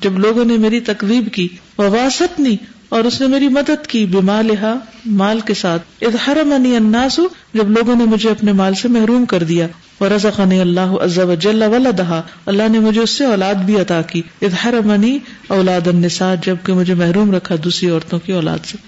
[0.00, 1.48] جب لوگوں نے میری تکذیب کی.
[1.78, 2.56] وہ واستنی
[2.88, 4.04] اور اس نے میری مدد کی.
[4.06, 4.74] بمالہا،
[5.18, 5.82] مال کے ساتھ.
[6.02, 7.20] اذ حرمنی الناس،
[7.54, 9.66] جب لوگوں نے مجھے اپنے مال سے محروم کر دیا.
[10.00, 14.54] ورزقنی اللہ عز وجل ولدہا اللہ نے مجھے اس سے اولاد بھی عطا کی۔ اذ
[14.64, 18.78] حرمنی اولاد النساء جبکہ مجھے محروم رکھا دوسری عورتوں کی اولاد سے۔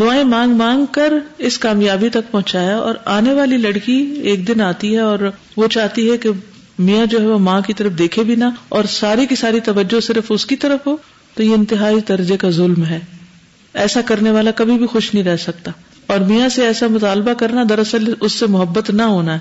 [0.00, 4.94] دعائیں مانگ مانگ کر اس کامیابی تک پہنچایا اور آنے والی لڑکی ایک دن آتی
[4.94, 5.18] ہے اور
[5.56, 6.28] وہ چاہتی ہے کہ
[6.78, 10.00] میاں جو ہے وہ ماں کی طرف دیکھے بھی نہ، اور ساری کی ساری توجہ
[10.00, 10.96] صرف اس کی طرف ہو،
[11.34, 12.98] تو یہ انتہائی درجے کا ظلم ہے۔
[13.74, 15.70] ایسا کرنے والا کبھی بھی خوش نہیں رہ سکتا۔
[16.06, 19.38] اور میاں سے ایسا مطالبہ کرنا دراصل اس سے محبت نہ ہونا ہے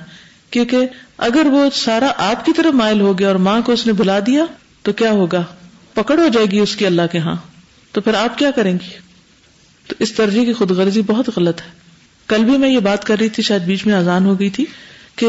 [0.51, 0.77] کیونکہ
[1.17, 4.19] اگر وہ سارا آپ کی طرف مائل ہو گیا اور ماں کو اس نے بلا
[4.19, 4.45] دیا،
[4.81, 5.43] تو کیا ہوگا؟
[5.93, 7.35] پکڑ ہو جائے گی اس کی اللہ کے ہاں۔
[7.91, 8.89] تو پھر آپ کیا کریں گی؟
[9.87, 11.71] تو اس درجے کی خود غرضی بہت غلط ہے۔
[12.27, 14.65] کل بھی میں یہ بات کر رہی تھی، شاید بیچ میں آزان ہو گئی تھی
[15.15, 15.27] کہ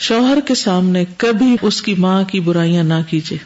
[0.00, 3.38] شوہر کے سامنے کبھی اس کی ماں کی برائیاں نہ کیجیے۔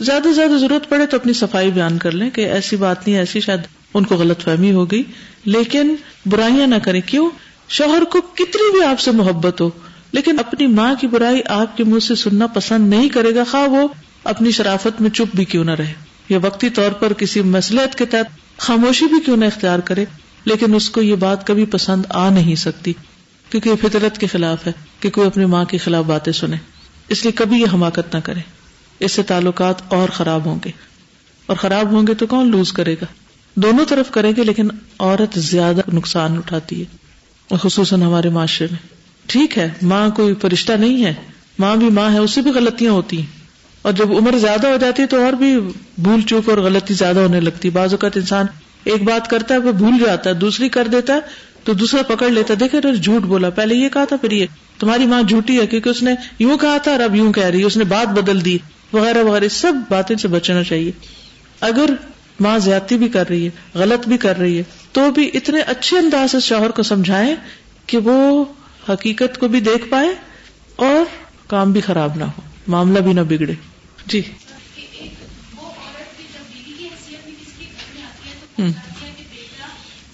[0.00, 3.18] زیادہ سے زیادہ ضرورت پڑے تو اپنی صفائی بیان کر لیں کہ ایسی بات نہیں،
[3.18, 3.60] ایسی شاید
[3.94, 5.02] ان کو غلط فہمی ہو گئی
[5.44, 5.94] لیکن
[6.26, 7.30] برائیاں نہ کریں۔ کیوں؟
[7.68, 9.70] شوہر کو کتنی بھی آپ سے محبت ہو،
[10.12, 13.68] لیکن اپنی ماں کی برائی آپ کے منہ سے سننا پسند نہیں کرے گا۔ خواہ
[13.68, 13.88] وہ
[14.24, 15.92] اپنی شرافت میں چپ بھی کیوں نہ رہے۔
[16.28, 20.04] یا وقتی طور پر کسی مسلحت کے تحت خاموشی بھی کیوں نہ اختیار کرے،
[20.44, 22.92] لیکن اس کو یہ بات کبھی پسند آ نہیں سکتی۔
[23.50, 26.56] کیونکہ یہ فطرت کے خلاف ہے کہ کوئی اپنی ماں کے خلاف باتیں سنے۔
[27.08, 28.40] اس لیے کبھی یہ حماقت نہ کرے۔
[29.00, 30.70] اس سے تعلقات اور خراب ہوں گے۔
[31.46, 33.06] اور خراب ہوں گے تو کون لوز کرے گا؟
[33.54, 34.68] دونوں طرف کریں گے لیکن
[34.98, 37.06] عورت زیادہ نقصان اٹھاتی ہے۔
[37.56, 38.78] خصوصاً ہمارے معاشرے میں۔
[39.26, 41.14] ٹھیک ہے، ماں کوئی فرشتہ نہیں ہے۔
[41.58, 43.26] ماں بھی ماں ہے اسے بھی غلطیاں ہوتی ہیں۔
[43.82, 45.60] اور جب عمر زیادہ ہو جاتی ہے تو اور بھی
[45.98, 48.46] بھول چوک اور غلطی زیادہ ہونے لگتی بعض اوقات انسان
[48.84, 51.18] ایک بات کرتا ہے، وہ بھول جاتا ہے، دوسری کر دیتا ہے
[51.66, 54.46] تو دوسرا پکڑ لیتا دیکھے جھوٹ بولا۔ پہلے یہ کہا تھا پھر یہ۔
[54.78, 57.60] تمہاری ماں جھوٹی ہے کیونکہ اس نے یوں کہا تھا اور اب یوں کہہ رہی
[57.60, 58.58] ہے۔ اس نے بات بدل دی۔
[58.92, 60.92] وغیرہ وغیرہ۔ سب باتیں سے بچنا چاہیے۔
[61.60, 61.90] اگر
[62.40, 64.62] ماں زیادتی بھی کر رہی ہے غلط بھی کر رہی ہے
[64.92, 67.34] تو بھی اتنے اچھے انداز سے شوہر کو سمجھائیں
[67.86, 68.44] کہ وہ
[68.88, 70.08] حقیقت کو بھی دیکھ پائے
[70.76, 71.04] اور
[71.46, 73.54] کام بھی خراب نہ ہو۔ معاملہ بھی نہ بگڑے۔
[74.06, 78.34] جی۔ وہ عورت بھی جب بیوی کی حیثیت میں کسی کے گھر میں آتی ہے
[78.40, 79.66] تو ہوں چاہتی ہے کہ بیٹا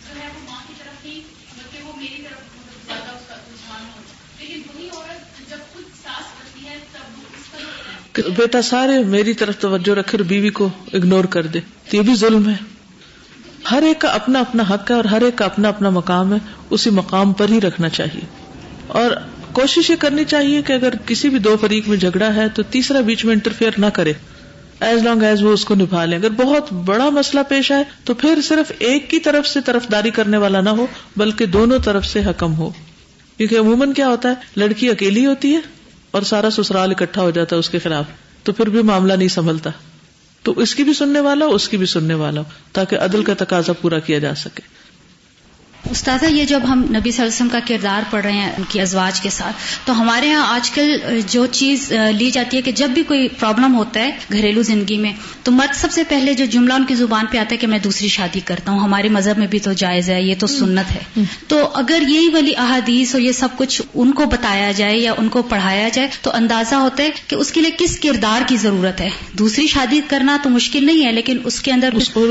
[0.05, 1.21] جو ہے وہ ماں کی طرف نہیں
[1.57, 4.01] بلکہ وہ میری طرف مطلب زیادہ اس کا رجحان ہو
[4.41, 8.23] لیکن وہی عورت جب خود ساس بنتی ہے تب وہ اس کا ہوتا ہے کہ
[8.37, 11.61] بیٹا سارے میری طرف توجہ رکھے اور بیوی کو اگنور کر دے۔
[11.91, 12.55] تو یہ بھی ظلم ہے۔
[13.71, 16.39] ہر ایک کا اپنا اپنا حق ہے اور ہر ایک کا اپنا اپنا مقام ہے۔
[16.71, 18.21] اسی مقام پر ہی رکھنا چاہیے۔
[18.87, 19.11] اور
[19.53, 23.01] کوشش یہ کرنی چاہیے کہ اگر کسی بھی دو فریق میں جھگڑا ہے تو تیسرا
[23.01, 24.13] بیچ میں انٹرفیئر نہ کرے۔
[24.81, 28.15] ایز لانگ ایز وہ اس کو نبھا لیں۔ اگر بہت بڑا مسئلہ پیش آئے تو
[28.15, 30.87] پھر صرف ایک کی طرف سے طرفداری کرنے والا نہ ہو،
[31.17, 32.71] بلکہ دونوں طرف سے حکم ہو۔
[33.37, 35.61] کیونکہ عموماً کیا ہوتا ہے؟ لڑکی اکیلی ہوتی ہے۔
[36.13, 38.05] اور سارا سسرال اکٹھا ہو جاتا ہے اس کے خلاف،
[38.43, 39.71] تو پھر بھی معاملہ نہیں سنبھلتا۔
[40.43, 43.25] تو اس کی بھی سننے والا ہو اس کی بھی سننے والا ہو تاکہ عدل
[43.25, 44.82] کا تقاضا پورا کیا جا سکے۔
[45.91, 48.63] استاذہ یہ جب ہم نبی صلی اللہ علیہ وسلم کا کردار پڑھ رہے ہیں ان
[48.69, 52.73] کی ازواج کے ساتھ تو ہمارے ہاں آج کل جو چیز لی جاتی ہے کہ
[52.73, 55.13] جب بھی کوئی پرابلم ہوتا ہے گھریلو زندگی میں
[55.43, 57.79] تو مرد سب سے پہلے جو جملہ ان کی زبان پہ آتا ہے کہ میں
[57.79, 61.23] دوسری شادی کرتا ہوں ہمارے مذہب میں بھی تو جائز ہے یہ تو سنت ہے۔
[61.47, 65.29] تو اگر یہی والی احادیث اور یہ سب کچھ ان کو بتایا جائے یا ان
[65.29, 69.01] کو پڑھایا جائے تو اندازہ ہوتا ہے کہ اس کے لیے کس کردار کی ضرورت
[69.01, 72.27] ہے۔ دوسری شادی کرنا تو مشکل نہیں ہے لیکن اس کے اندر اس کو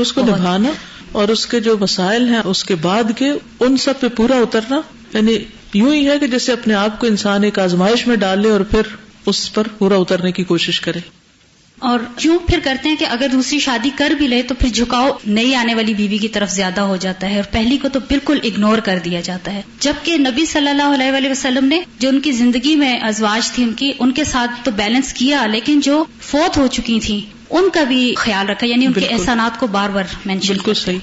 [1.12, 4.80] اور اس کے جو مسائل ہیں، اس کے بعد کے ان سب پہ پورا اترنا
[5.14, 5.36] یعنی
[5.74, 8.60] یوں ہی ہے کہ جیسے اپنے آپ کو انسان ایک آزمائش میں ڈال لے اور
[8.60, 8.82] پھر
[9.26, 10.98] اس پر پورا اترنے کی کوشش کرے۔
[11.78, 15.10] اور کیوں پھر کرتے ہیں کہ اگر دوسری شادی کر بھی لے تو پھر جھکاؤ
[15.26, 18.38] نئی آنے والی بیوی کی طرف زیادہ ہو جاتا ہے اور پہلی کو تو بالکل
[18.44, 22.20] اگنور کر دیا جاتا ہے۔ جبکہ نبی صلی اللہ علیہ وآلہ وسلم نے جو ان
[22.20, 26.04] کی زندگی میں ازواج تھی ان کی، ان کے ساتھ تو بیلنس کیا، لیکن جو
[26.20, 29.90] فوت ہو چکی تھی ان کا بھی خیال رکھا یعنی ان کے۔ احسانات کو بار
[29.90, 30.98] بار مینشن بالکل صحیح۔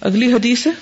[0.00, 0.72] اگلی حدیث ہے۔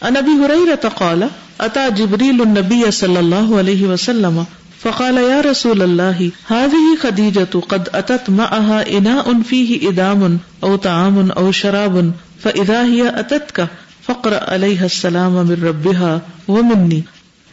[0.00, 1.22] ان ابی ہریرہ قال
[1.58, 4.42] اتى جبريل النبي صلى الله عليه وسلم
[4.82, 11.52] فقال يا رسول الله هذه خديجة قد أتت معها إناء فيه إدام أو طعام أو
[11.52, 11.98] شراب
[12.42, 13.60] فإذا هي أتتك
[14.06, 17.00] فاقرأ عليها السلام من ربها ومني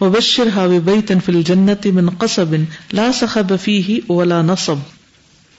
[0.02, 2.56] وبشرها ببيت في الجنة من قصب
[2.94, 5.01] لا صخب فيه ولا نصب۔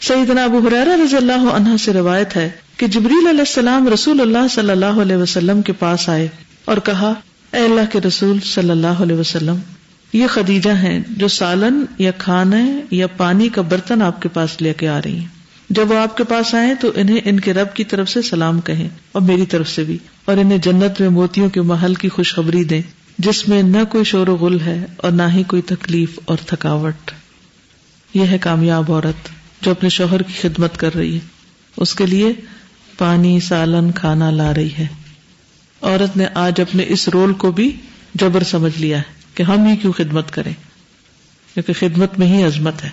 [0.07, 4.48] سیدنا ابو حریرہ رضی اللہ عنہ سے روایت ہے کہ جبریل علیہ السلام رسول اللہ
[4.50, 6.28] صلی اللہ علیہ وسلم کے پاس آئے
[6.64, 7.12] اور کہا،
[7.53, 9.57] اے اللہ کے رسول صلی اللہ علیہ وسلم،
[10.12, 14.74] یہ خدیجہ ہیں جو سالن یا کھانے یا پانی کا برتن آپ کے پاس لے
[14.74, 15.26] کے آ رہی ہیں۔
[15.70, 18.61] جب وہ آپ کے پاس آئے تو انہیں ان کے رب کی طرف سے سلام
[18.61, 22.64] کہیں اور میری طرف سے بھی اور انہیں جنت میں موتیوں کے محل کی خوشخبری
[22.64, 22.82] دیں،
[23.18, 27.11] جس میں نہ کوئی شور و غل ہے اور نہ ہی کوئی تکلیف اور تھکاوٹ۔
[28.14, 31.21] یہ ہے کامیاب عورت۔ جو اپنے شوہر کی خدمت کر رہی ہے۔
[31.77, 32.33] اس کے لیے
[32.99, 34.87] پانی، سالن، کھانا لا رہی ہے۔
[35.83, 37.77] عورت نے آج اپنے اس رول کو بھی
[38.15, 39.03] جبر سمجھ لیا ہے
[39.35, 40.53] کہ ہم ہی کیوں خدمت کریں۔
[41.55, 42.91] کیونکہ خدمت میں ہی عظمت ہے۔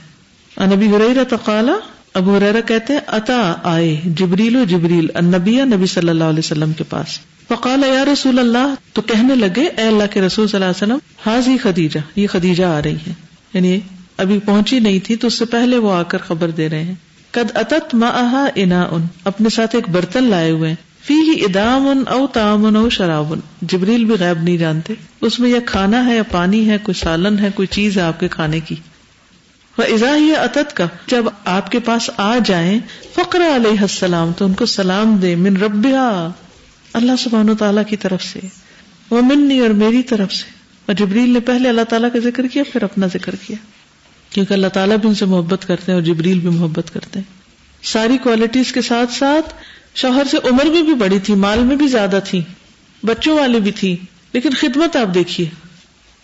[0.76, 1.74] نبی ہریرا تقالا
[2.14, 6.74] ابو حریرا کہتے ہیں، اتا آئے جبریل و جبریل، النبی نبی صلی اللہ علیہ وسلم
[6.74, 10.72] کے پاس۔ فقال، یا رسول اللہ، تو کہنے لگے، اے اللہ کے رسول صلی اللہ
[10.72, 13.14] علیہ وسلم، حاضی خدیجہ، یہ خدیجہ آ رہی ہے
[13.54, 13.80] یعنی
[14.20, 16.96] ابھی پہنچی نہیں تھی تو اس سے پہلے وہ آ کر خبر دے رہے ہیں۔
[17.32, 22.04] کد اتت ماہا انا ان اپنے ساتھ ایک برتن لائے ہوئے فی ہی ادام ان
[22.08, 26.24] او تامن او شراب جبریل بھی غیب نہیں جانتے۔ اس میں یا کھانا ہے یا
[26.24, 28.76] پانی ہے، کوئی سالن ہے، کوئی چیز ہے آپ کے کھانے کی۔
[29.78, 32.80] وہ ازا ہی اتت کا، جب آپ کے پاس آ جائیں
[33.16, 36.30] فقر علیہ السلام، تو ان کو سلام دے، من ربیا
[36.94, 38.40] اللہ سبحان و تعالیٰ کی طرف سے۔
[39.10, 40.50] وہ منی اور میری طرف سے۔
[40.86, 43.56] اور جبریل نے پہلے اللہ تعالیٰ کا ذکر کیا، پھر اپنا ذکر کیا۔
[44.30, 47.40] کیونکہ اللہ تعالیٰ بھی ان سے محبت کرتے ہیں اور جبریل بھی محبت کرتے ہیں۔
[47.84, 49.54] ساری کوالٹیز کے ساتھ ساتھ
[49.96, 52.42] شوہر سے عمر میں بھی بڑی تھی، مال میں بھی زیادہ تھی،
[53.04, 53.98] بچوں والی بھی تھی،
[54.34, 55.50] لیکن خدمت آپ دیکھیے۔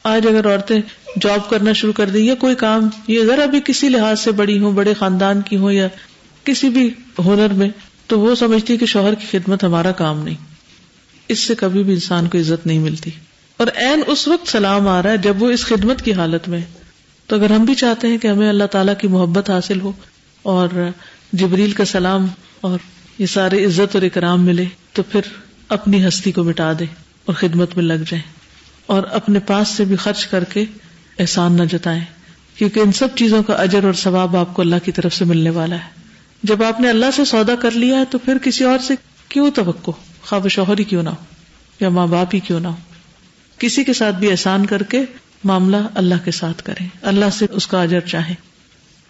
[0.04, 0.82] آج اگر عورتیں
[1.22, 4.60] جاب کرنا شروع کر دیں یا کوئی کام، یہ ذرا بھی کسی لحاظ سے بڑی
[4.60, 5.88] ہوں، بڑے خاندان کی ہوں یا
[6.44, 7.70] کسی بھی ہنر میں،
[8.08, 10.36] تو وہ سمجھتی کہ شوہر کی خدمت ہمارا کام نہیں۔
[11.28, 13.12] اس سے کبھی بھی انسان کو عزت نہیں ملتی۔
[13.58, 16.62] اور این اس وقت سلام آ رہا ہے جب وہ اس خدمت کی حالت میں
[17.28, 19.92] تو اگر ہم بھی چاہتے ہیں کہ ہمیں اللہ تعالیٰ کی محبت حاصل ہو
[20.42, 20.68] اور
[21.34, 22.28] جبریل کا سلام
[22.62, 22.80] اور
[23.20, 25.22] یہ سارے عزت اور اکرام ملے، تو پھر
[25.70, 26.86] اپنی ہستی کو مٹا دے
[27.26, 28.22] اور خدمت میں لگ جائیں
[28.86, 30.66] اور اپنے پاس سے بھی خرچ کر کے
[31.20, 32.02] احسان نہ جتائیں،
[32.56, 35.50] کیونکہ ان سب چیزوں کا اجر اور ثواب آپ کو اللہ کی طرف سے ملنے
[35.50, 36.02] والا ہے۔
[36.44, 38.94] جب آپ نے اللہ سے سودا کر لیا ہے تو پھر کسی اور سے
[39.30, 41.26] کیوں توقع؟ خواب شوہر ہی کیوں نہ ہو؟
[41.80, 42.76] یا ماں باپ ہی کیوں نہ ہو؟
[43.58, 45.02] کسی کے ساتھ بھی احسان کر کے
[45.44, 48.36] معاملہ اللہ کے ساتھ کریں۔ اللہ سے اس کا اجر چاہیں۔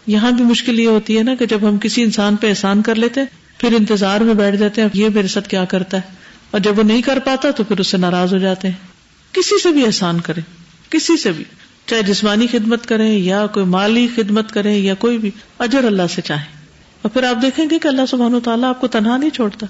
[0.06, 2.94] یہاں بھی مشکل یہ ہوتی ہے نا کہ جب ہم کسی انسان پہ احسان کر
[2.94, 3.20] لیتے
[3.58, 6.02] پھر انتظار میں بیٹھ جاتے ہیں، یہ میرے ساتھ کیا کرتا ہے؟
[6.50, 8.86] اور جب وہ نہیں کر پاتا تو پھر اس سے ناراض ہو جاتے ہیں۔
[9.32, 10.42] کسی سے بھی احسان کریں۔
[10.90, 11.44] کسی سے بھی۔
[11.86, 16.22] چاہے جسمانی خدمت کریں یا کوئی مالی خدمت کریں یا کوئی بھی، اجر اللہ سے
[16.22, 16.56] چاہیں۔
[17.02, 19.66] اور پھر آپ دیکھیں گے کہ اللہ سبحان و تعالیٰ آپ کو تنہا نہیں چھوڑتا۔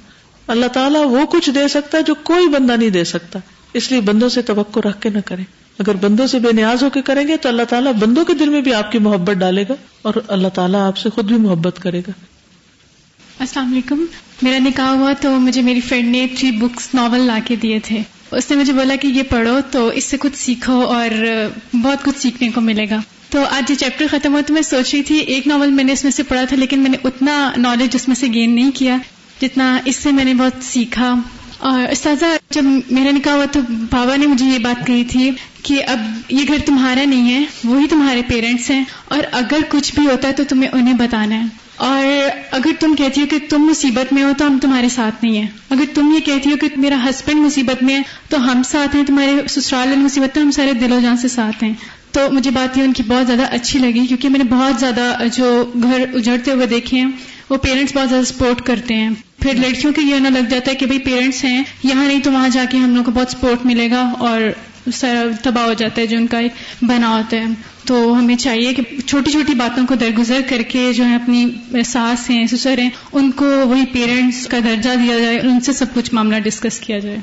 [0.46, 3.38] اللہ تعالیٰ وہ کچھ دے سکتا ہے جو کوئی بندہ نہیں دے سکتا۔
[3.72, 5.44] اس لیے بندوں سے توقع رکھ کے نہ کریں۔
[5.79, 8.49] اگر بندوں سے بے نیاز ہو کے کریں گے تو اللہ تعالیٰ بندوں کے دل
[8.49, 11.83] میں بھی آپ کی محبت ڈالے گا اور اللہ تعالیٰ آپ سے خود بھی محبت
[11.83, 12.11] کرے گا۔
[13.39, 14.05] السلام علیکم۔
[14.43, 18.03] میرا نکاح ہوا تو مجھے میری فرینڈ نے تھری بکس ناول لا کے دیے تھے۔
[18.31, 21.24] اس نے مجھے بولا کہ یہ پڑھو تو اس سے کچھ سیکھو اور
[21.77, 23.01] بہت کچھ سیکھنے کو ملے گا۔
[23.31, 25.93] تو آج یہ چیپٹر ختم ہوا تو میں سوچ رہی تھی ایک ناول میں نے
[25.93, 28.70] اس میں سے پڑھا تھا لیکن میں نے اتنا نالج اس میں سے گین نہیں
[28.74, 28.97] کیا
[29.43, 31.14] جتنا اس سے میں نے بہت سیکھا۔
[31.59, 35.30] اور استاذہ، جب میرا نکاح ہوا تو بابا نے مجھے یہ بات کہی تھی
[35.62, 35.98] کہ اب
[36.28, 40.32] یہ گھر تمہارا نہیں ہے، وہی تمہارے پیرنٹس ہیں، اور اگر کچھ بھی ہوتا ہے
[40.32, 44.32] تو تمہیں انہیں بتانا ہے۔ اور اگر تم کہتی ہو کہ تم مصیبت میں ہو
[44.38, 47.82] تو ہم تمہارے ساتھ نہیں ہیں۔ اگر تم یہ کہتی ہو کہ میرا ہسبینڈ مصیبت
[47.82, 51.16] میں ہے تو ہم ساتھ ہیں، تمہارے سسرال مصیبت میں ہم سارے دل و جان
[51.16, 51.74] سے ساتھ ہیں۔
[52.12, 55.16] تو مجھے بات یہ ان کی بہت زیادہ اچھی لگی کیونکہ میں نے بہت زیادہ
[55.34, 57.11] جو گھر اجڑتے ہوئے دیکھے ہیں،
[57.50, 60.76] وہ پیرنٹس بہت زیادہ سپورٹ کرتے ہیں۔ پھر لڑکیوں کے یہ نہ لگ جاتا ہے
[60.76, 63.66] کہ بھائی پیرنٹس ہیں، یہاں نہیں تو وہاں جا کے ہم لوگ کو بہت سپورٹ
[63.66, 64.41] ملے گا اور
[64.95, 67.45] سارا تباہ ہو جاتا ہے جو ان کا ایک بنا ہوتا ہے۔
[67.84, 71.47] تو ہمیں چاہیے کہ چھوٹی چھوٹی باتوں کو درگزر کر کے جو ہے اپنی
[71.84, 75.87] ساس ہیں، سسر ہیں، ان کو وہی پیرنٹس کا درجہ دیا جائے، ان سے سب
[75.95, 77.16] کچھ معاملہ ڈسکس کیا جائے۔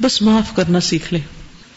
[0.00, 1.20] بس معاف کرنا سیکھ لے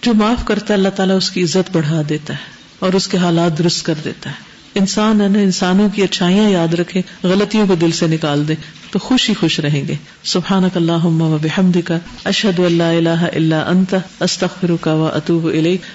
[0.02, 2.44] جو معاف کرتا ہے، اللہ تعالیٰ اس کی عزت بڑھا دیتا ہے
[2.80, 6.74] اور اس کے حالات درست کر دیتا ہے۔ انسان ہے نا انسانوں کی اچھائیاں یاد
[6.74, 8.54] رکھے، غلطیوں کو دل سے نکال دے،
[8.92, 13.56] تو خوش ہی خوش رہیں گے۔ سبحان اللہ و بحمد کا اشد اللہ اللہ اللہ
[13.56, 15.46] انت استخر کا و اطوب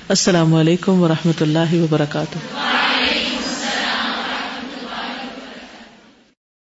[0.09, 2.39] السلام علیکم و رحمۃ اللہ وبرکاتہ۔